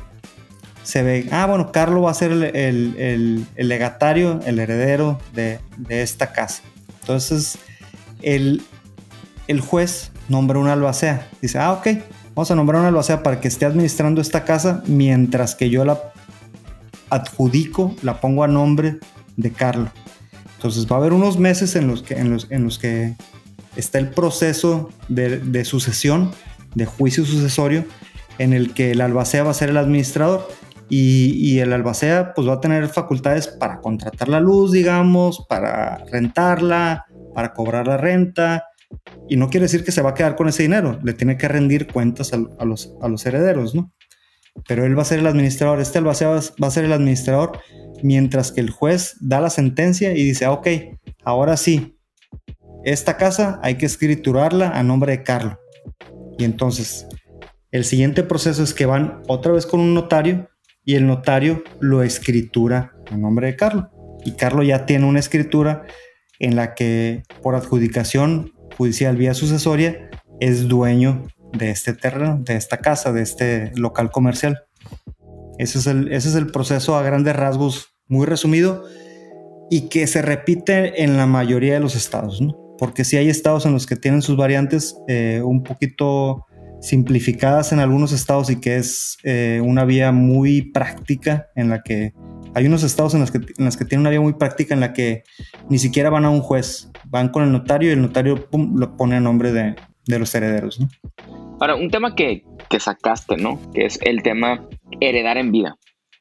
[0.87, 6.62] se ve, ah, bueno, Carlos va a ser el, legatario, el heredero de, esta casa.
[7.01, 7.59] Entonces,
[8.22, 8.62] el,
[9.49, 11.27] el juez nombra un albacea.
[11.42, 11.88] Dice, ah, ok,
[12.37, 16.01] vamos a nombrar un albacea para que esté administrando esta casa mientras que yo la
[17.11, 18.99] adjudico, la pongo a nombre
[19.37, 19.90] de Carlos.
[20.55, 23.16] Entonces va a haber unos meses en los que, en los, en los que
[23.75, 26.31] está el proceso de, sucesión,
[26.77, 27.85] de juicio sucesorio,
[28.38, 30.46] en el que el albacea va a ser el administrador
[30.88, 37.07] y, el albacea pues va a tener facultades para contratar la luz, digamos, para rentarla,
[37.35, 38.64] para cobrar la renta.
[39.29, 41.49] Y no quiere decir que se va a quedar con ese dinero, le tiene que
[41.49, 43.92] rendir cuentas a, los, a los herederos, ¿no?
[44.68, 47.59] Pero él va a ser el administrador, este albacea va a ser el administrador
[48.03, 50.68] mientras que el juez da la sentencia y dice, ah, ok,
[51.25, 51.99] ahora sí,
[52.85, 55.57] esta casa hay que escriturarla a nombre de Carlos.
[56.38, 57.07] Y entonces,
[57.72, 60.49] el siguiente proceso es que van otra vez con un notario
[60.87, 63.87] y el notario lo escritura a nombre de Carlos.
[64.25, 65.85] Y Carlos ya tiene una escritura
[66.38, 70.09] en la que por adjudicación judicial vía sucesoria
[70.40, 74.62] es dueño de este terreno, de esta casa, de este local comercial.
[75.59, 78.85] Ese es el, ese es el proceso a grandes rasgos muy resumido
[79.70, 82.57] y que se repite en la mayoría de los estados, ¿no?
[82.79, 86.46] Porque si hay estados en los que tienen sus variantes eh, un poquito
[86.81, 92.12] simplificadas en algunos estados y que es eh, una vía muy práctica en la que
[92.55, 94.93] hay unos estados en los que, en que tienen una vía muy práctica en la
[94.93, 95.25] que
[95.69, 99.17] ni siquiera van a un juez, van con el notario y el notario lo pone
[99.17, 100.81] a nombre de, de los herederos.
[100.81, 100.89] ¿no?
[101.61, 103.61] Ahora, un tema que, que sacaste, ¿no?
[103.73, 104.69] Que es el tema
[105.01, 105.77] heredar en vida.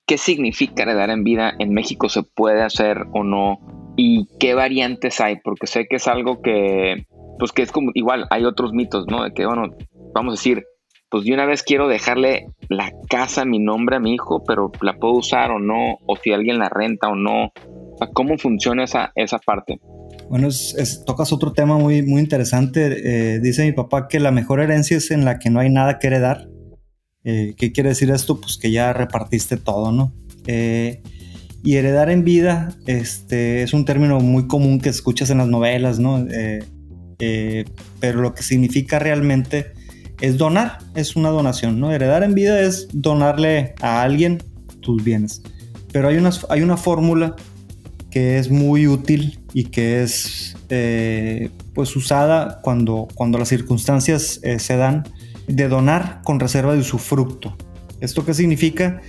[0.07, 1.53] ¿Qué significa heredar en vida?
[1.59, 3.59] ¿En México se puede hacer o no?
[3.97, 5.37] ¿Y qué variantes hay?
[5.43, 7.05] Porque sé que es algo que,
[7.39, 9.23] pues que es como, igual, hay otros mitos, ¿no?
[9.23, 9.69] De que, bueno,
[10.15, 10.63] vamos a decir,
[11.09, 14.93] pues de una vez quiero dejarle la casa, mi nombre a mi hijo, pero la
[14.93, 17.51] puedo usar o no, o si alguien la renta o no.
[18.13, 19.79] ¿Cómo funciona esa, esa parte?
[20.29, 20.49] Bueno,
[21.05, 23.35] tocas otro tema muy, muy interesante.
[23.35, 25.99] Eh, dice mi papá que la mejor herencia es en la que no hay nada
[25.99, 26.47] que heredar.
[27.23, 28.39] Eh, ¿Qué quiere decir esto?
[28.39, 30.13] Pues que ya repartiste todo, ¿no?
[30.47, 31.01] Eh,
[31.63, 35.99] y heredar en vida este, es un término muy común que escuchas en las novelas,
[35.99, 36.25] ¿no?
[37.17, 39.74] Pero lo que significa realmente
[40.21, 41.91] es donar, es una donación, ¿no?
[41.91, 44.43] Heredar en vida es donarle a alguien
[44.81, 45.41] tus bienes.
[45.91, 47.35] Pero hay una, hay una fórmula
[48.11, 50.55] que es muy útil y que es
[51.73, 55.03] pues usada cuando, cuando las circunstancias se dan
[55.47, 57.55] de donar con reserva de usufructo.
[58.01, 59.01] ¿Esto qué significa?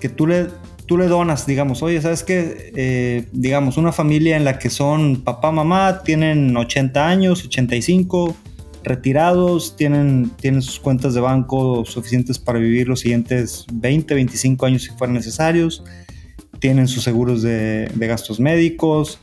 [0.00, 0.48] Que tú le,
[0.86, 2.72] tú le donas, digamos, oye, ¿sabes qué?
[2.76, 8.36] Eh, digamos, una familia en la que son papá, mamá, tienen 80 años, 85,
[8.84, 14.82] retirados, tienen, tienen sus cuentas de banco suficientes para vivir los siguientes 20, 25 años
[14.82, 15.82] si fueran necesarios,
[16.60, 19.18] tienen sus seguros de, gastos médicos,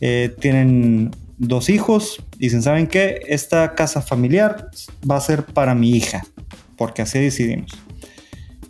[0.00, 2.22] eh, tienen dos hijos.
[2.38, 3.22] Dicen, ¿saben qué?
[3.26, 4.70] Esta casa familiar
[5.08, 6.24] va a ser para mi hija,
[6.76, 7.72] porque así decidimos.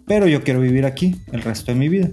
[0.06, 2.10] Pero yo quiero vivir aquí el resto de mi vida.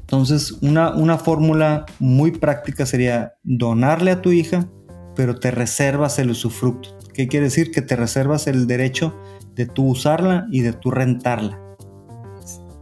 [0.00, 4.68] Entonces, una, una fórmula muy práctica sería donarle a tu hija,
[5.16, 7.03] pero te reservas el usufructo.
[7.14, 7.70] ¿Qué quiere decir?
[7.70, 9.16] Que te reservas el derecho
[9.54, 11.60] de tú usarla y de tú rentarla.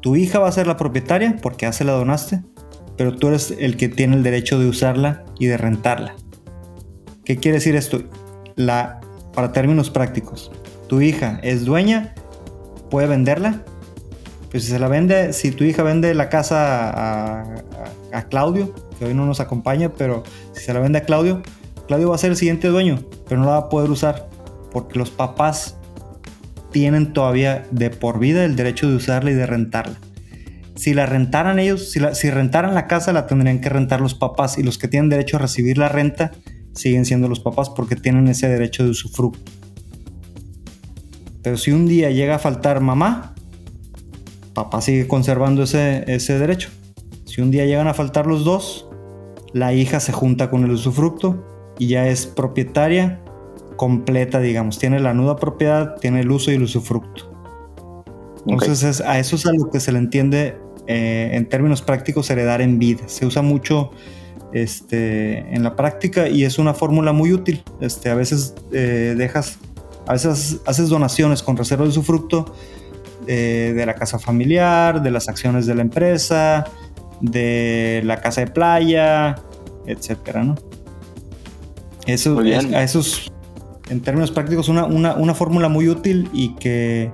[0.01, 2.42] Tu hija va a ser la propietaria porque ya se la donaste,
[2.97, 6.16] pero tú eres el que tiene el derecho de usarla y de rentarla.
[7.25, 8.03] ¿Qué quiere decir esto?
[8.57, 9.01] La,
[9.35, 10.51] para términos prácticos,
[10.88, 12.14] tu hija es dueña,
[12.90, 13.64] puede venderla.
[14.51, 17.40] Pues si se la vende, si tu hija vende la casa
[18.12, 21.42] a, Claudio, que hoy no nos acompaña, pero si se la vende a Claudio,
[21.87, 24.29] Claudio va a ser el siguiente dueño, pero no la va a poder usar
[24.73, 25.79] porque los papás
[26.71, 29.97] tienen todavía de por vida el derecho de usarla y de rentarla.
[30.75, 34.62] Si la rentaran ellos, si, rentaran la casa, la tendrían que rentar los papás y
[34.62, 36.33] los que tienen derecho a recibir la renta
[36.75, 39.51] siguen siendo los papás porque tienen ese derecho de usufructo.
[41.42, 43.35] Pero si un día llega a faltar mamá,
[44.53, 46.68] papá sigue conservando ese derecho.
[47.25, 48.90] Si un día llegan a faltar los dos,
[49.55, 51.49] la hija se junta con el usufructo
[51.83, 53.18] y ya es propietaria
[53.75, 54.79] completa, digamos.
[54.79, 57.33] Tiene la nuda propiedad, tiene el uso y el usufructo.
[58.47, 62.62] Entonces a eso es a lo que se le entiende eh, en términos prácticos heredar
[62.62, 63.03] en vida.
[63.07, 63.90] Se usa mucho
[64.53, 67.64] este, en la práctica y es una fórmula muy útil.
[67.81, 69.59] Este, a veces eh, dejas,
[70.07, 72.55] a veces haces donaciones con reserva de usufructo
[73.27, 76.64] eh, de la casa familiar, de las acciones de la empresa,
[77.21, 79.35] de la casa de playa,
[79.85, 80.55] etcétera, ¿no?
[82.06, 83.30] Eso, es,
[83.88, 87.12] en términos prácticos, una, una, fórmula muy útil y que,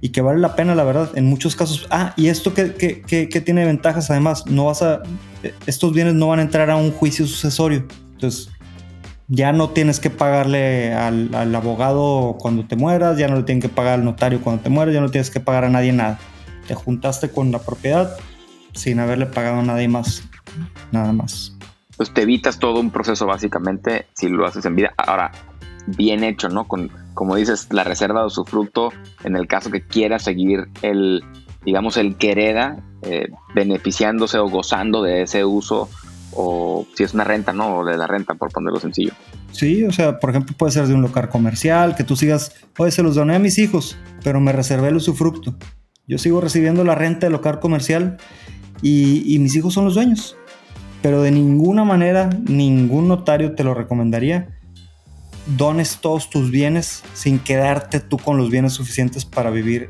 [0.00, 1.86] y que vale la pena, la verdad, en muchos casos.
[1.90, 5.02] Ah, y esto que, que, tiene ventajas, además, no vas a,
[5.66, 7.86] estos bienes no van a entrar a un juicio sucesorio.
[8.12, 8.50] Entonces,
[9.28, 13.62] ya no tienes que pagarle al, al, abogado cuando te mueras, ya no le tienen
[13.62, 16.18] que pagar al notario cuando te mueras, ya no tienes que pagar a nadie nada.
[16.66, 18.16] Te juntaste con la propiedad
[18.74, 20.24] sin haberle pagado a nadie más,
[20.92, 21.56] nada más
[22.00, 24.94] pues te evitas todo un proceso básicamente si lo haces en vida.
[24.96, 25.32] Ahora,
[25.86, 26.66] bien hecho, ¿no?
[26.66, 28.90] Con, como dices, la reserva de usufructo
[29.22, 31.22] en el caso que quiera seguir el,
[31.62, 32.32] digamos, el que
[33.02, 35.90] eh, beneficiándose o gozando de ese uso,
[36.32, 37.80] o si es una renta, ¿no?
[37.80, 39.12] O de la renta, por ponerlo sencillo.
[39.52, 42.92] Sí, o sea, por ejemplo, puede ser de un local comercial, que tú sigas, oye,
[42.92, 45.54] se los doné a mis hijos, pero me reservé el usufructo.
[46.08, 48.16] Yo sigo recibiendo la renta del local comercial
[48.80, 50.38] y mis hijos son los dueños
[51.02, 54.56] pero de ninguna manera ningún notario te lo recomendaría.
[55.56, 59.88] Dones todos tus bienes sin quedarte tú con los bienes suficientes para vivir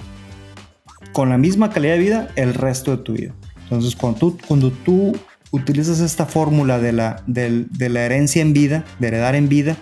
[1.12, 3.34] con la misma calidad de vida el resto de tu vida.
[3.64, 5.12] Entonces, cuando tú, cuando tú
[5.50, 9.76] utilizas esta fórmula de la, de, la herencia en vida, de heredar en vida,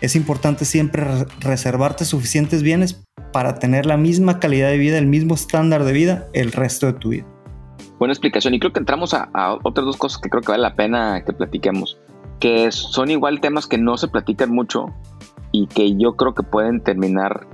[0.00, 1.04] es importante siempre
[1.40, 3.02] reservarte suficientes bienes
[3.34, 6.92] para tener la misma calidad de vida, el mismo estándar de vida el resto de
[6.94, 7.39] tu vida
[8.00, 8.54] buena explicación.
[8.54, 9.28] Y creo que entramos a,
[9.62, 11.98] otras dos cosas que creo que vale la pena que platiquemos,
[12.40, 14.86] que son igual temas que no se platican mucho
[15.52, 17.46] y que yo creo que pueden terminar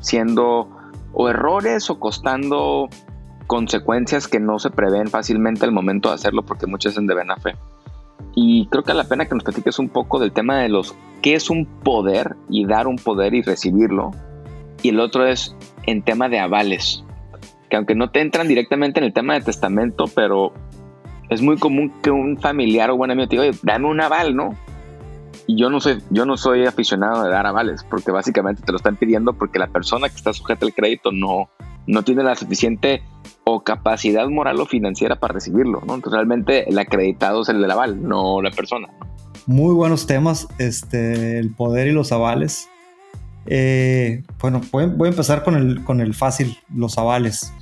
[0.00, 0.68] siendo
[1.12, 2.88] o errores o costando
[3.46, 7.36] consecuencias que no se prevén fácilmente al momento de hacerlo porque muchas hacen de buena
[7.36, 7.54] fe.
[8.34, 10.96] Y creo que vale la pena que nos platiques un poco del tema de los
[11.22, 14.10] qué es un poder y dar un poder y recibirlo.
[14.82, 17.03] Y el otro es en tema de avales
[17.74, 20.52] que aunque no te entran directamente en el tema de testamento, pero
[21.28, 24.36] es muy común que un familiar o buen amigo te diga, oye, dame un aval,
[24.36, 24.56] ¿no?
[25.48, 28.76] Y yo no soy, yo no soy aficionado de dar avales, porque básicamente te lo
[28.76, 31.50] están pidiendo porque la persona que está sujeta al crédito no,
[31.88, 33.02] no tiene la suficiente
[33.42, 35.96] o capacidad moral o financiera para recibirlo, ¿no?
[35.96, 38.86] Entonces realmente el acreditado es el del aval, no la persona.
[39.46, 42.68] Muy buenos temas, este, el poder y los avales.
[43.46, 47.52] Eh, bueno, voy, a empezar con el, con el fácil, los avales.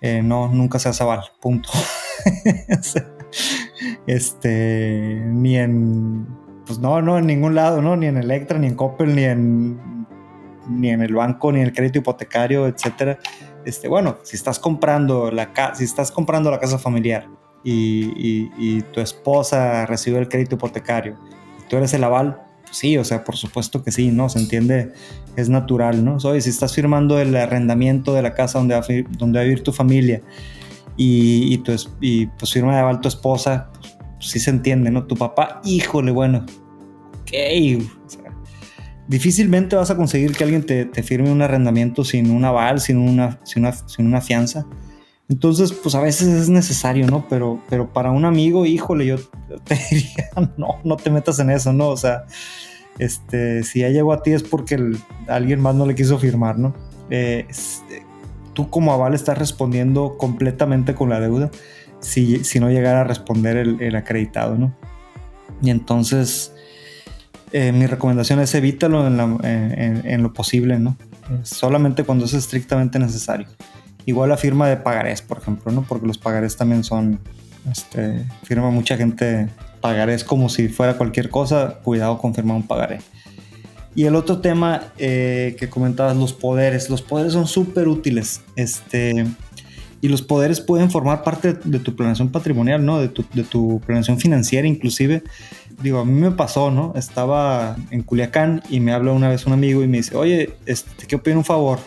[0.00, 1.70] Eh, no, nunca seas aval, punto.
[4.06, 6.26] este, ni en,
[6.66, 7.96] pues no, no, en ningún lado, ¿no?
[7.96, 10.06] Ni en Electra, ni en Coppel, ni en,
[10.68, 13.18] ni en el banco, ni en el crédito hipotecario, etcétera.
[13.64, 17.26] Este, bueno, si estás comprando la, si estás comprando la casa familiar
[17.62, 21.16] y, y tu esposa recibe el crédito hipotecario
[21.58, 22.43] y tú eres el aval,
[22.74, 24.28] sí, o sea, por supuesto que sí, ¿no?
[24.28, 24.92] Se entiende,
[25.36, 26.16] es natural, ¿no?
[26.24, 28.84] Oye, si estás firmando el arrendamiento de la casa donde va
[29.18, 30.20] donde va a vivir tu familia
[30.96, 31.54] y,
[32.00, 33.70] y, pues firma de aval tu esposa,
[34.18, 35.06] pues, sí se entiende, ¿no?
[35.06, 36.44] Tu papá, híjole, bueno,
[37.22, 37.82] ok,
[39.08, 42.98] difícilmente vas a conseguir que alguien te, te, firme un arrendamiento sin un aval, sin
[42.98, 44.66] una, sin una, sin una fianza.
[45.28, 47.26] Entonces, pues a veces es necesario, ¿no?
[47.28, 49.16] Pero, pero para un amigo, híjole, yo
[49.64, 51.88] te diría, no, no te metas en eso, ¿no?
[51.88, 52.24] O sea,
[52.98, 54.78] este, si ya llegó a ti es porque
[55.26, 56.74] alguien más no le quiso firmar, ¿no?
[57.10, 57.46] Eh,
[58.52, 61.50] tú como aval estás respondiendo completamente con la deuda
[62.00, 64.74] si, si no llegara a responder el, acreditado, ¿no?
[65.62, 66.52] Y entonces,
[67.52, 69.40] eh, mi recomendación es evítalo en,
[70.04, 70.96] en lo posible, ¿no?
[71.42, 73.46] Solamente cuando es estrictamente necesario.
[74.06, 75.82] Igual la firma de pagarés, por ejemplo, ¿no?
[75.82, 77.18] Porque los pagarés también son,
[77.70, 79.48] este, firma mucha gente
[79.80, 83.00] pagarés como si fuera cualquier cosa, cuidado con firmar un pagaré.
[83.94, 86.90] Y el otro tema eh, que comentabas, los poderes.
[86.90, 88.40] Los poderes son súper útiles.
[88.56, 89.26] Este,
[90.00, 93.00] y los poderes pueden formar parte de tu planeación patrimonial, ¿no?
[93.00, 95.22] De tu, de tu planeación financiera inclusive.
[95.82, 96.92] Digo, a mí me pasó, ¿no?
[96.96, 100.90] Estaba en Culiacán y me habla una vez un amigo y me dice, oye, este,
[100.96, 101.78] te quiero pedir un favor.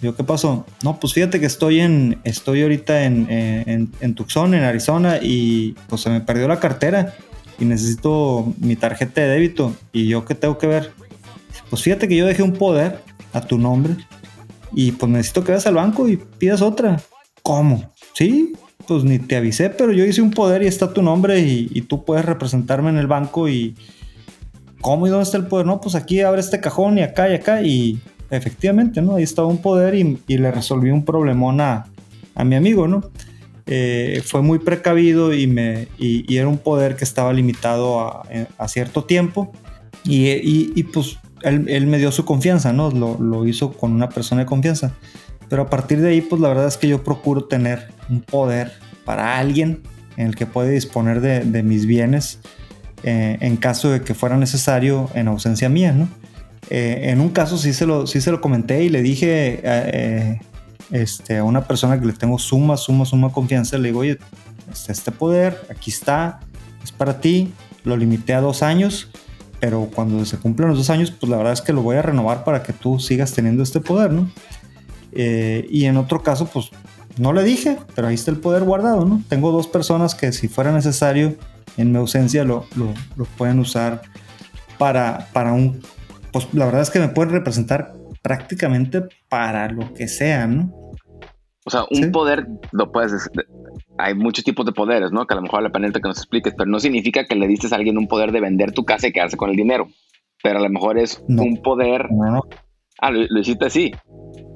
[0.00, 0.64] Digo, ¿qué pasó?
[0.82, 5.72] No, pues fíjate que estoy en, estoy ahorita en, en, en, Tucson, en Arizona, y
[5.88, 7.14] pues se me perdió la cartera
[7.58, 9.74] y necesito mi tarjeta de débito.
[9.92, 10.92] ¿Y yo qué tengo que ver?
[11.68, 13.02] Pues fíjate que yo dejé un poder
[13.32, 13.94] a tu nombre
[14.72, 17.00] y pues necesito que vayas al banco y pidas otra.
[17.42, 17.92] ¿Cómo?
[18.14, 18.54] Sí,
[18.86, 21.82] pues ni te avisé, pero yo hice un poder y está tu nombre y, y
[21.82, 23.76] tú puedes representarme en el banco y...
[24.80, 25.66] ¿Cómo y dónde está el poder?
[25.66, 28.00] No, pues aquí abre este cajón y acá y acá y
[28.30, 29.16] efectivamente, ¿no?
[29.16, 31.86] Ahí estaba un poder y, le resolví un problemón a,
[32.44, 33.02] mi amigo, ¿no?
[33.66, 39.04] Eh, fue muy precavido y, me, y, era un poder que estaba limitado a, cierto
[39.04, 39.52] tiempo
[40.04, 42.90] y, pues él, me dio su confianza, ¿no?
[42.90, 44.92] Lo, hizo con una persona de confianza.
[45.48, 48.72] Pero a partir de ahí, pues la verdad es que yo procuro tener un poder
[49.04, 49.82] para alguien
[50.16, 52.38] en el que puede disponer de, mis bienes
[53.02, 56.08] eh, en caso de que fuera necesario en ausencia mía, ¿no?
[56.70, 60.40] Eh, en un caso sí se, lo, sí se lo comenté y le dije eh,
[60.90, 64.18] este, a una persona que le tengo suma, suma, suma confianza, le digo, oye,
[64.72, 66.40] este, este poder, aquí está,
[66.82, 67.52] es para ti,
[67.84, 69.10] lo limité a dos años,
[69.58, 72.02] pero cuando se cumplan los dos años, pues la verdad es que lo voy a
[72.02, 74.30] renovar para que tú sigas teniendo este poder, ¿no?
[75.12, 76.70] y en otro caso, pues
[77.18, 79.22] no le dije, pero ahí está el poder guardado, ¿no?
[79.28, 81.36] Tengo dos personas que si fuera necesario
[81.76, 84.02] en mi ausencia lo, lo, pueden usar
[84.78, 85.80] para, para un...
[86.32, 90.72] Pues la verdad es que me pueden representar prácticamente para lo que sea, ¿no?
[91.64, 93.30] O sea, un poder lo puedes...
[93.98, 95.26] Hay muchos tipos de poderes, ¿no?
[95.26, 97.68] Que a lo mejor la pena que nos expliques, pero no significa que le diste
[97.70, 99.88] a alguien un poder de vender tu casa y quedarse con el dinero.
[100.42, 102.10] Pero a lo mejor es un poder...
[102.10, 102.42] No, no.
[102.98, 103.92] Ah, lo, lo hiciste así.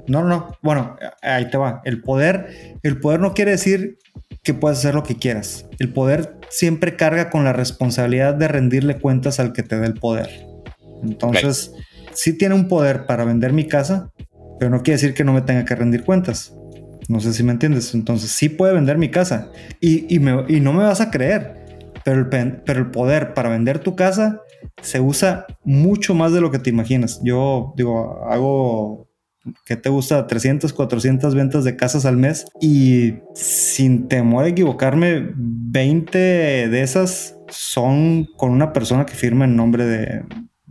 [0.07, 1.81] No, no, bueno, ahí te va.
[1.85, 3.99] El poder, el poder no quiere decir
[4.43, 5.67] que puedas hacer lo que quieras.
[5.79, 9.95] El poder siempre carga con la responsabilidad de rendirle cuentas al que te dé el
[9.95, 10.54] poder.
[11.05, 11.73] Entonces,
[12.13, 14.13] sí tiene un poder para vender mi casa,
[14.59, 16.55] pero no quiere decir que no me tenga que rendir cuentas.
[17.09, 17.95] No sé si me entiendes.
[17.95, 19.51] Entonces, sí puede vender mi casa
[19.81, 24.41] y, no me vas a creer, pero el, pero el poder para vender tu casa
[24.83, 27.21] se usa mucho más de lo que te imaginas.
[27.23, 29.09] Yo digo, hago
[29.67, 35.33] que te gusta 300, 400 ventas de casas al mes y sin temor a equivocarme,
[35.37, 40.25] 20 de esas son con una persona que firma en nombre de,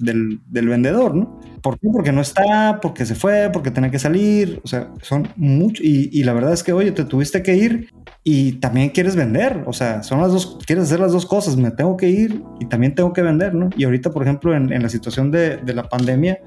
[0.03, 1.39] del, vendedor, ¿no?
[1.61, 1.87] ¿Por qué?
[1.91, 6.23] Porque no está, porque se fue, porque tenía que salir, o sea, son muchos y,
[6.23, 7.89] la verdad es que, oye, te tuviste que ir
[8.23, 11.71] y también quieres vender, o sea, son las dos, quieres hacer las dos cosas, me
[11.71, 13.69] tengo que ir y también tengo que vender, ¿no?
[13.77, 16.39] Y ahorita, por ejemplo, en, la situación de, de la pandemia,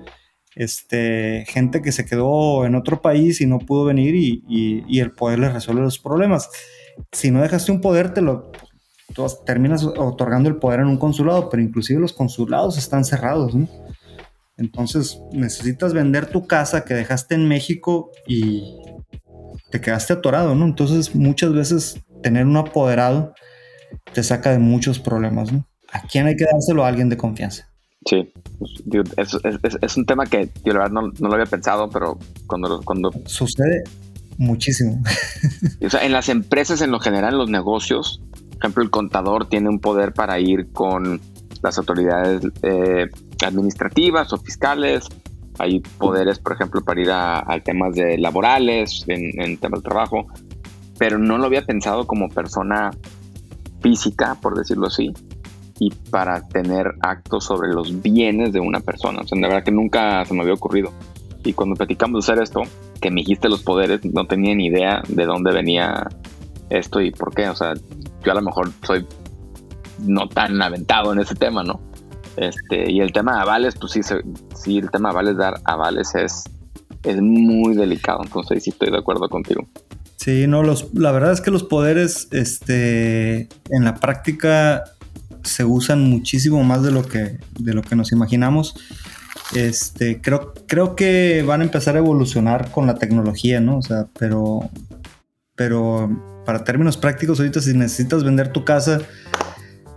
[0.56, 5.38] este, gente que se quedó en otro país y no pudo venir y, el poder
[5.38, 6.48] les resuelve los problemas.
[7.12, 8.50] Si no dejaste un poder, te lo
[9.44, 13.54] terminas otorgando el poder en un consulado, pero inclusive los consulados están cerrados,
[14.56, 18.78] Entonces necesitas vender tu casa que dejaste en México y
[19.70, 20.64] te quedaste atorado, ¿no?
[20.64, 23.34] Entonces muchas veces tener un apoderado
[24.12, 25.66] te saca de muchos problemas, ¿no?
[25.92, 27.68] ¿A quién hay que dárselo a alguien de confianza?
[28.06, 29.38] Sí, pues,
[29.82, 32.80] es, un tema que yo la verdad no, lo había pensado, pero cuando...
[32.82, 33.10] cuando...
[33.26, 33.84] Sucede
[34.38, 35.02] muchísimo.
[35.84, 38.20] O sea, en las empresas en lo general, en los negocios,
[38.58, 41.20] ejemplo, el contador tiene un poder para ir con
[41.62, 43.08] las autoridades eh,
[43.44, 45.08] administrativas o fiscales.
[45.58, 50.26] Hay poderes, por ejemplo, para ir a, temas de laborales, en, en temas de trabajo,
[50.98, 52.90] pero no lo había pensado como persona
[53.80, 55.12] física, por decirlo así
[55.78, 59.20] y para tener actos sobre los bienes de una persona.
[59.20, 60.90] O sea, la verdad que nunca se me había ocurrido.
[61.44, 62.62] Y cuando platicamos de hacer esto,
[63.00, 66.08] que me dijiste los poderes, no tenía ni idea de dónde venía
[66.70, 67.48] esto y por qué.
[67.48, 67.74] O sea,
[68.26, 69.06] yo a lo mejor soy
[70.00, 71.80] no tan aventado en ese tema, ¿no?
[72.36, 74.00] Este, y el tema de avales, pues sí,
[74.54, 76.44] sí el tema de avales, dar avales es,
[77.04, 78.20] es muy delicado.
[78.22, 79.66] Entonces sí estoy de acuerdo contigo.
[80.16, 84.84] Sí, no, los, la verdad es que los poderes, este, en la práctica
[85.44, 88.74] se usan muchísimo más de lo que, de lo que nos imaginamos.
[89.54, 93.78] Este, creo, creo que van a empezar a evolucionar con la tecnología, ¿no?
[93.78, 94.68] O sea, pero,
[95.54, 99.00] pero para términos prácticos, ahorita si necesitas vender tu casa,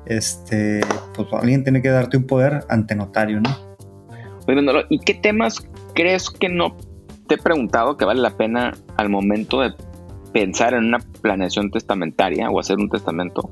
[0.05, 0.81] este,
[1.13, 3.69] pues alguien tiene que darte un poder ante notario, ¿no?
[4.89, 6.75] ¿y qué temas crees que no
[7.27, 9.73] te he preguntado que vale la pena al momento de
[10.33, 13.51] pensar en una planeación testamentaria o hacer un testamento?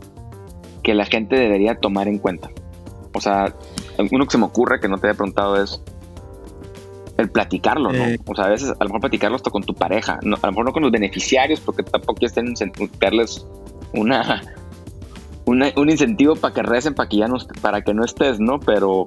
[0.88, 2.50] que la gente debería tomar en cuenta?
[3.14, 3.54] O sea,
[4.10, 5.84] uno que se me ocurre que no te había preguntado es
[7.18, 8.06] el platicarlo, ¿no?
[8.06, 8.20] Eh.
[8.26, 10.66] o sea, a veces a lo mejor platicarlo hasta con tu pareja, a lo mejor
[10.66, 12.36] no con los beneficiarios, porque tampoco quieres
[13.00, 13.46] darles
[13.94, 14.44] una,
[15.46, 18.60] un incentivo para que recen, para que ya no, para que no estés, ¿no?
[18.60, 19.06] Pero,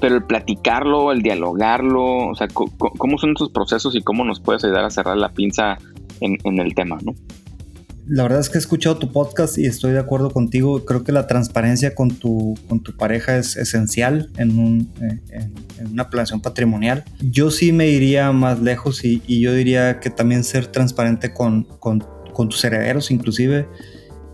[0.00, 4.64] pero el platicarlo, el dialogarlo, o sea, ¿cómo son tus procesos y cómo nos puedes
[4.64, 5.78] ayudar a cerrar la pinza
[6.20, 7.14] en, en el tema, ¿no?
[8.06, 10.84] La verdad es que he escuchado tu podcast y estoy de acuerdo contigo.
[10.84, 15.50] Creo que la transparencia con tu, con tu pareja es esencial en, eh,
[15.90, 17.04] una planeación patrimonial.
[17.20, 21.66] Yo sí me iría más lejos y, yo diría que también ser transparente con,
[22.48, 23.68] tus herederos inclusive.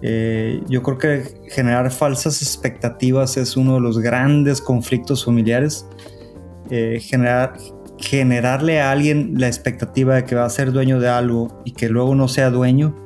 [0.02, 5.86] Eh, yo creo que generar falsas expectativas es uno de los grandes conflictos familiares.
[6.70, 7.56] Eh, generar,
[7.98, 11.88] generarle a alguien la expectativa de que va a ser dueño de algo y que
[11.88, 13.05] luego no sea dueño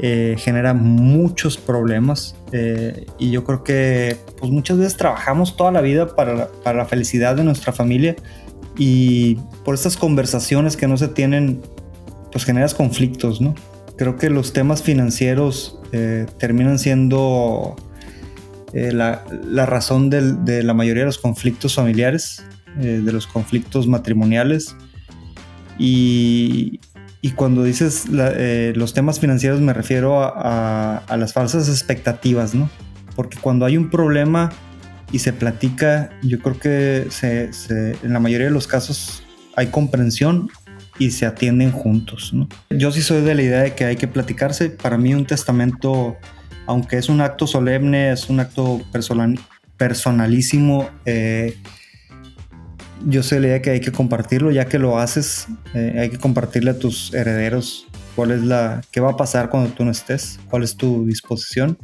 [0.00, 5.80] eh, genera muchos problemas eh, y yo creo que pues muchas veces trabajamos toda la
[5.80, 8.14] vida para la, para la felicidad de nuestra familia
[8.78, 9.34] y
[9.64, 11.60] por estas conversaciones que no se tienen
[12.30, 13.54] pues generas conflictos, ¿no?
[13.96, 17.74] Creo que los temas financieros eh, terminan siendo
[18.72, 19.24] eh, la,
[19.66, 22.44] razón de la mayoría de los conflictos familiares,
[22.76, 24.76] de los conflictos matrimoniales.
[25.78, 26.80] Y,
[27.34, 32.70] cuando dices los temas financieros me refiero a, a, las falsas expectativas, ¿no?
[33.16, 34.50] Porque cuando hay un problema
[35.10, 37.50] y se platica, yo creo que se,
[38.02, 39.22] en la mayoría de los casos
[39.56, 40.50] hay comprensión
[40.98, 42.32] y se atienden juntos.
[42.32, 42.48] ¿no?
[42.70, 44.70] Yo sí soy de la idea de que hay que platicarse.
[44.70, 46.16] Para mí un testamento,
[46.66, 49.38] aunque es un acto solemne, es un acto personal,
[49.76, 51.56] personalísimo, eh,
[53.06, 56.10] yo de la idea de que hay que compartirlo, ya que lo haces, eh, hay
[56.10, 57.86] que compartirle a tus herederos
[58.16, 61.78] cuál es la, qué va a pasar cuando tú no estés, cuál es tu disposición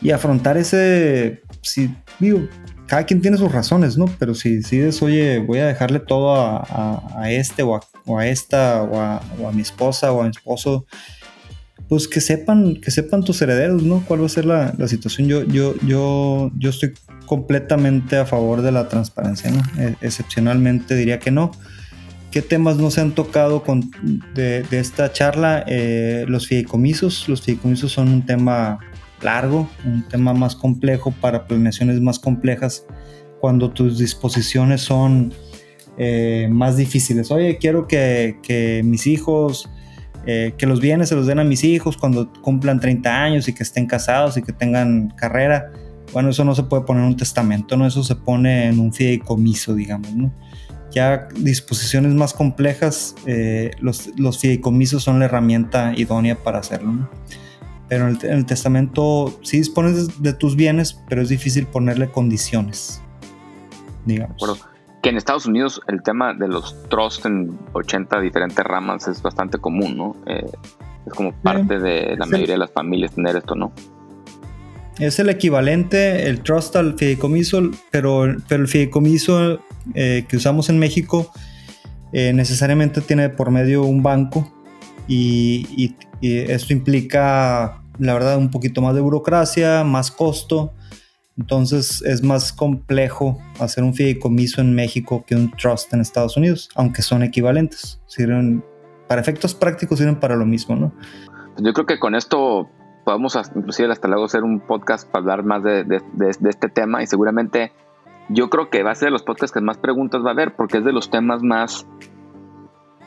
[0.00, 1.90] y afrontar ese, si
[2.20, 2.46] digo,
[2.86, 4.04] cada quien tiene sus razones, ¿no?
[4.18, 7.80] Pero si decides, oye, voy a dejarle todo a, este o
[8.18, 10.86] a, esta o a, mi esposa o a mi esposo,
[11.88, 14.04] pues que sepan, que sepan tus herederos, ¿no?
[14.06, 15.28] ¿Cuál va a ser la, situación?
[15.28, 16.94] Yo, yo, yo, yo estoy
[17.26, 19.62] completamente a favor de la transparencia, ¿no?
[19.78, 21.52] E, excepcionalmente diría que no.
[22.30, 23.90] ¿Qué temas no se han tocado con,
[24.34, 25.64] de, esta charla?
[25.68, 27.28] Eh, los fideicomisos.
[27.28, 28.80] Los fideicomisos son un tema
[29.22, 32.86] largo, un tema más complejo para planeaciones más complejas
[33.40, 35.32] cuando tus disposiciones son
[35.96, 37.30] eh, más difíciles.
[37.30, 39.68] Oye, quiero que, mis hijos,
[40.26, 43.54] eh, que los bienes se los den a mis hijos cuando cumplan 30 años y
[43.54, 45.70] que estén casados y que tengan carrera.
[46.12, 47.86] Bueno, eso no se puede poner en un testamento, ¿no?
[47.86, 50.32] Eso se pone en un fideicomiso, digamos, ¿no?
[50.92, 57.10] Ya disposiciones más complejas, eh, los, los fideicomisos son la herramienta idónea para hacerlo, ¿no?
[57.88, 63.02] Pero en el, testamento sí dispones de, tus bienes, pero es difícil ponerle condiciones.
[64.06, 64.42] Digamos.
[65.04, 69.58] Que en Estados Unidos el tema de los trusts en 80 diferentes ramas es bastante
[69.58, 70.16] común, ¿no?
[70.26, 70.46] Eh,
[71.06, 73.70] es como parte de la mayoría de las familias tener esto, ¿no?
[74.98, 79.60] Es el equivalente, el trust al fideicomiso, pero, pero el fideicomiso
[79.94, 81.30] eh, que usamos en México
[82.14, 84.50] eh, necesariamente tiene por medio un banco
[85.06, 90.72] y, esto implica, la verdad, un poquito más de burocracia, más costo.
[91.36, 96.68] Entonces es más complejo hacer un fideicomiso en México que un trust en Estados Unidos,
[96.76, 98.00] aunque son equivalentes.
[98.06, 98.64] Sirven,
[99.08, 100.92] para efectos prácticos sirven para lo mismo, ¿no?
[101.58, 102.68] Yo creo que con esto
[103.04, 106.02] podemos inclusive hasta luego hacer un podcast para hablar más de,
[106.48, 107.72] este tema y seguramente
[108.28, 110.54] yo creo que va a ser de los podcasts que más preguntas va a haber
[110.54, 111.86] porque es de los temas más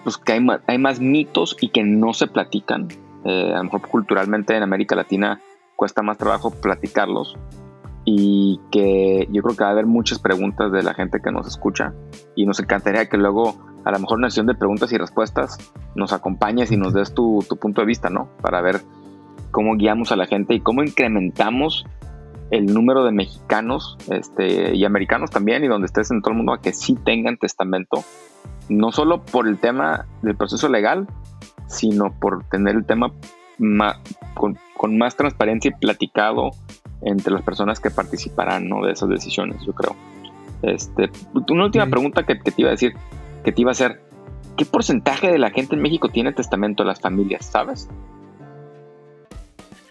[0.04, 2.88] pues que hay, más mitos y que no se platican.
[3.26, 5.42] Eh, a lo mejor culturalmente en América Latina
[5.76, 7.36] cuesta más trabajo platicarlos
[8.10, 11.45] y que yo creo que va a haber muchas preguntas de la gente que nos
[11.45, 11.93] escucha
[12.38, 15.58] y nos encantaría que luego a lo mejor una sesión de preguntas y respuestas
[15.93, 18.30] nos acompañes y nos des tu, punto de vista, ¿no?
[18.41, 18.80] Para ver
[19.51, 21.86] cómo guiamos a la gente y cómo incrementamos
[22.49, 26.53] el número de mexicanos este, y americanos también y donde estés en todo el mundo
[26.53, 28.05] a que sí tengan testamento
[28.70, 31.08] no solo por el tema del proceso legal,
[31.68, 33.12] sino por tener el tema
[34.34, 36.51] con, más transparencia y platicado
[37.02, 39.95] entre las personas que participarán de esas decisiones, yo creo.
[40.62, 41.10] Este,
[41.50, 42.93] una última pregunta que, te iba a decir,
[43.43, 44.02] que te iba a hacer,
[44.58, 47.88] ¿qué porcentaje de la gente en México tiene testamento de las familias, sabes?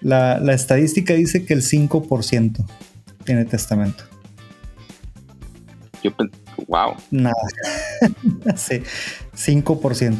[0.01, 2.65] La, la estadística dice que el 5%
[3.25, 4.05] tiene testamento.
[6.03, 6.13] Yo,
[6.69, 6.95] wow.
[7.11, 7.35] Nada.
[8.57, 8.83] sí,
[9.35, 10.17] 5%.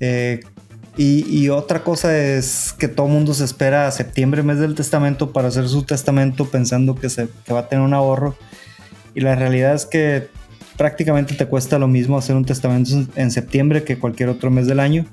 [0.00, 0.40] Eh,
[0.98, 5.46] y, otra cosa es que todo mundo se espera a septiembre, mes del testamento, para
[5.48, 8.36] hacer su testamento pensando que, se, va a tener un ahorro.
[9.14, 10.28] Y la realidad es que
[10.76, 14.80] prácticamente te cuesta lo mismo hacer un testamento en septiembre que cualquier otro mes del
[14.80, 15.06] año.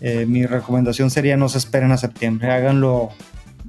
[0.00, 3.10] Eh, mi recomendación sería no se esperen a septiembre, háganlo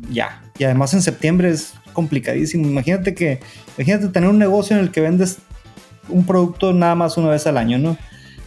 [0.09, 0.41] ya.
[0.57, 2.67] Y además en septiembre es complicadísimo.
[2.67, 3.39] Imagínate que,
[3.77, 5.37] imagínate tener un negocio en el que vendes
[6.09, 7.95] un producto nada más una vez al año, ¿no?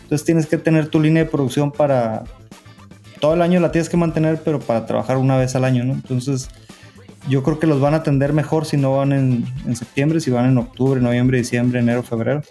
[0.03, 2.25] Entonces tienes que tener tu línea de producción para...
[3.21, 5.95] Todo el año la tienes que mantener, pero para trabajar una vez al año, ¿no?
[5.95, 6.49] Entonces
[7.29, 10.47] yo creo que los van a atender mejor si no van en, septiembre, si van
[10.47, 12.43] en octubre, noviembre, diciembre, enero, febrero.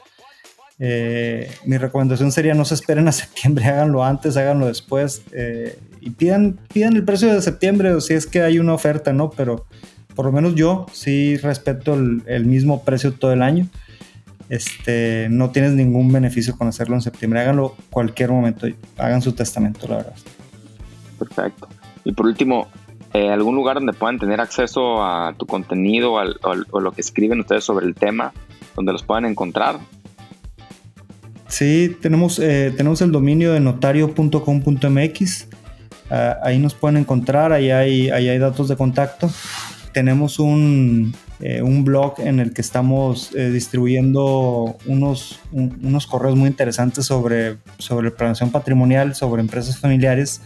[0.77, 6.09] Eh, mi recomendación sería no se esperen a septiembre, háganlo antes, háganlo después eh, y
[6.09, 9.29] pidan, pidan el precio de septiembre o si es que hay una oferta, ¿no?
[9.29, 9.65] Pero
[10.15, 13.69] por lo menos yo sí respeto el, el mismo precio todo el año
[14.49, 17.41] este, no tienes ningún beneficio con hacerlo en septiembre.
[17.41, 18.67] Háganlo cualquier momento.
[18.97, 20.15] Hagan su testamento, la verdad.
[21.17, 21.67] Perfecto.
[22.03, 22.67] Y por último,
[23.13, 27.63] eh, ¿algún lugar donde puedan tener acceso a tu contenido o, lo que escriben ustedes
[27.63, 28.33] sobre el tema,
[28.75, 29.79] donde los puedan encontrar?
[31.47, 35.47] Sí, tenemos, eh, tenemos el dominio de notario.com.mx.
[36.09, 39.29] Ah, ahí nos pueden encontrar, ahí hay, ahí hay datos de contacto.
[39.93, 46.47] Tenemos un, eh, un blog en el que estamos eh, distribuyendo unos, unos correos muy
[46.47, 50.41] interesantes sobre, sobre patrimonial, sobre empresas familiares.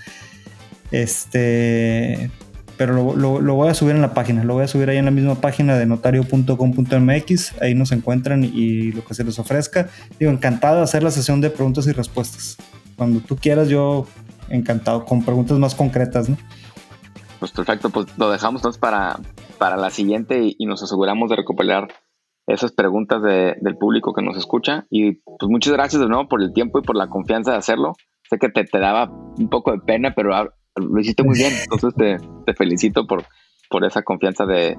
[0.92, 2.32] Este,
[2.78, 5.04] pero lo, lo, voy a subir en la página, lo voy a subir ahí en
[5.04, 9.90] la misma página de notario.com.mx, ahí nos encuentran y lo que se les ofrezca.
[10.18, 12.58] Digo, encantado de hacer la sesión de preguntas y respuestas.
[12.96, 14.08] Cuando tú quieras, yo
[14.50, 16.38] encantado con preguntas más concretas, ¿no?
[17.40, 19.20] Pues perfecto, pues lo dejamos entonces para,
[19.58, 21.88] para la siguiente y, nos aseguramos de recopilar
[22.48, 24.86] esas preguntas del público que nos escucha.
[24.90, 27.94] Y pues muchas gracias de nuevo por el tiempo y por la confianza de hacerlo.
[28.30, 30.36] Sé que te, te daba un poco de pena, pero
[30.76, 31.54] lo hiciste muy bien.
[31.72, 33.24] Entonces te, te felicito por,
[33.70, 34.78] por esa confianza de,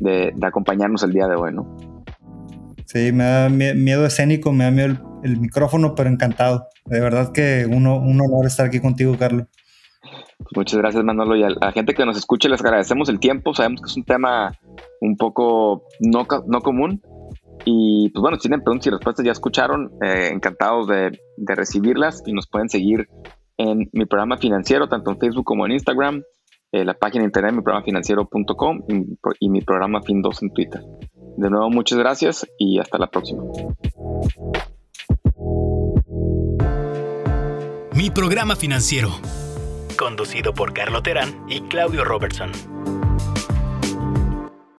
[0.00, 1.76] de, acompañarnos el día de hoy, ¿no?
[2.86, 6.68] Sí, me da miedo escénico, me da miedo el, micrófono, pero encantado.
[6.84, 9.46] De verdad que uno, un honor estar aquí contigo, Carlos.
[10.54, 11.36] Muchas gracias, Manolo.
[11.36, 13.54] Y a la gente que nos escuche, les agradecemos el tiempo.
[13.54, 14.52] Sabemos que es un tema
[15.00, 17.00] un poco no, no común.
[17.64, 19.92] Y pues bueno, si tienen preguntas y respuestas, ya escucharon.
[20.02, 23.08] Eh, encantados de, recibirlas y nos pueden seguir
[23.56, 26.22] en mi programa financiero, tanto en Facebook como en Instagram.
[26.72, 30.80] Eh, la página de internet mi programa financiero.com y, y mi programa Fin2 en Twitter.
[31.36, 33.44] De nuevo, muchas gracias y hasta la próxima.
[37.94, 39.10] Mi programa financiero
[39.94, 42.50] conducido por Carlo Terán y Claudio Robertson.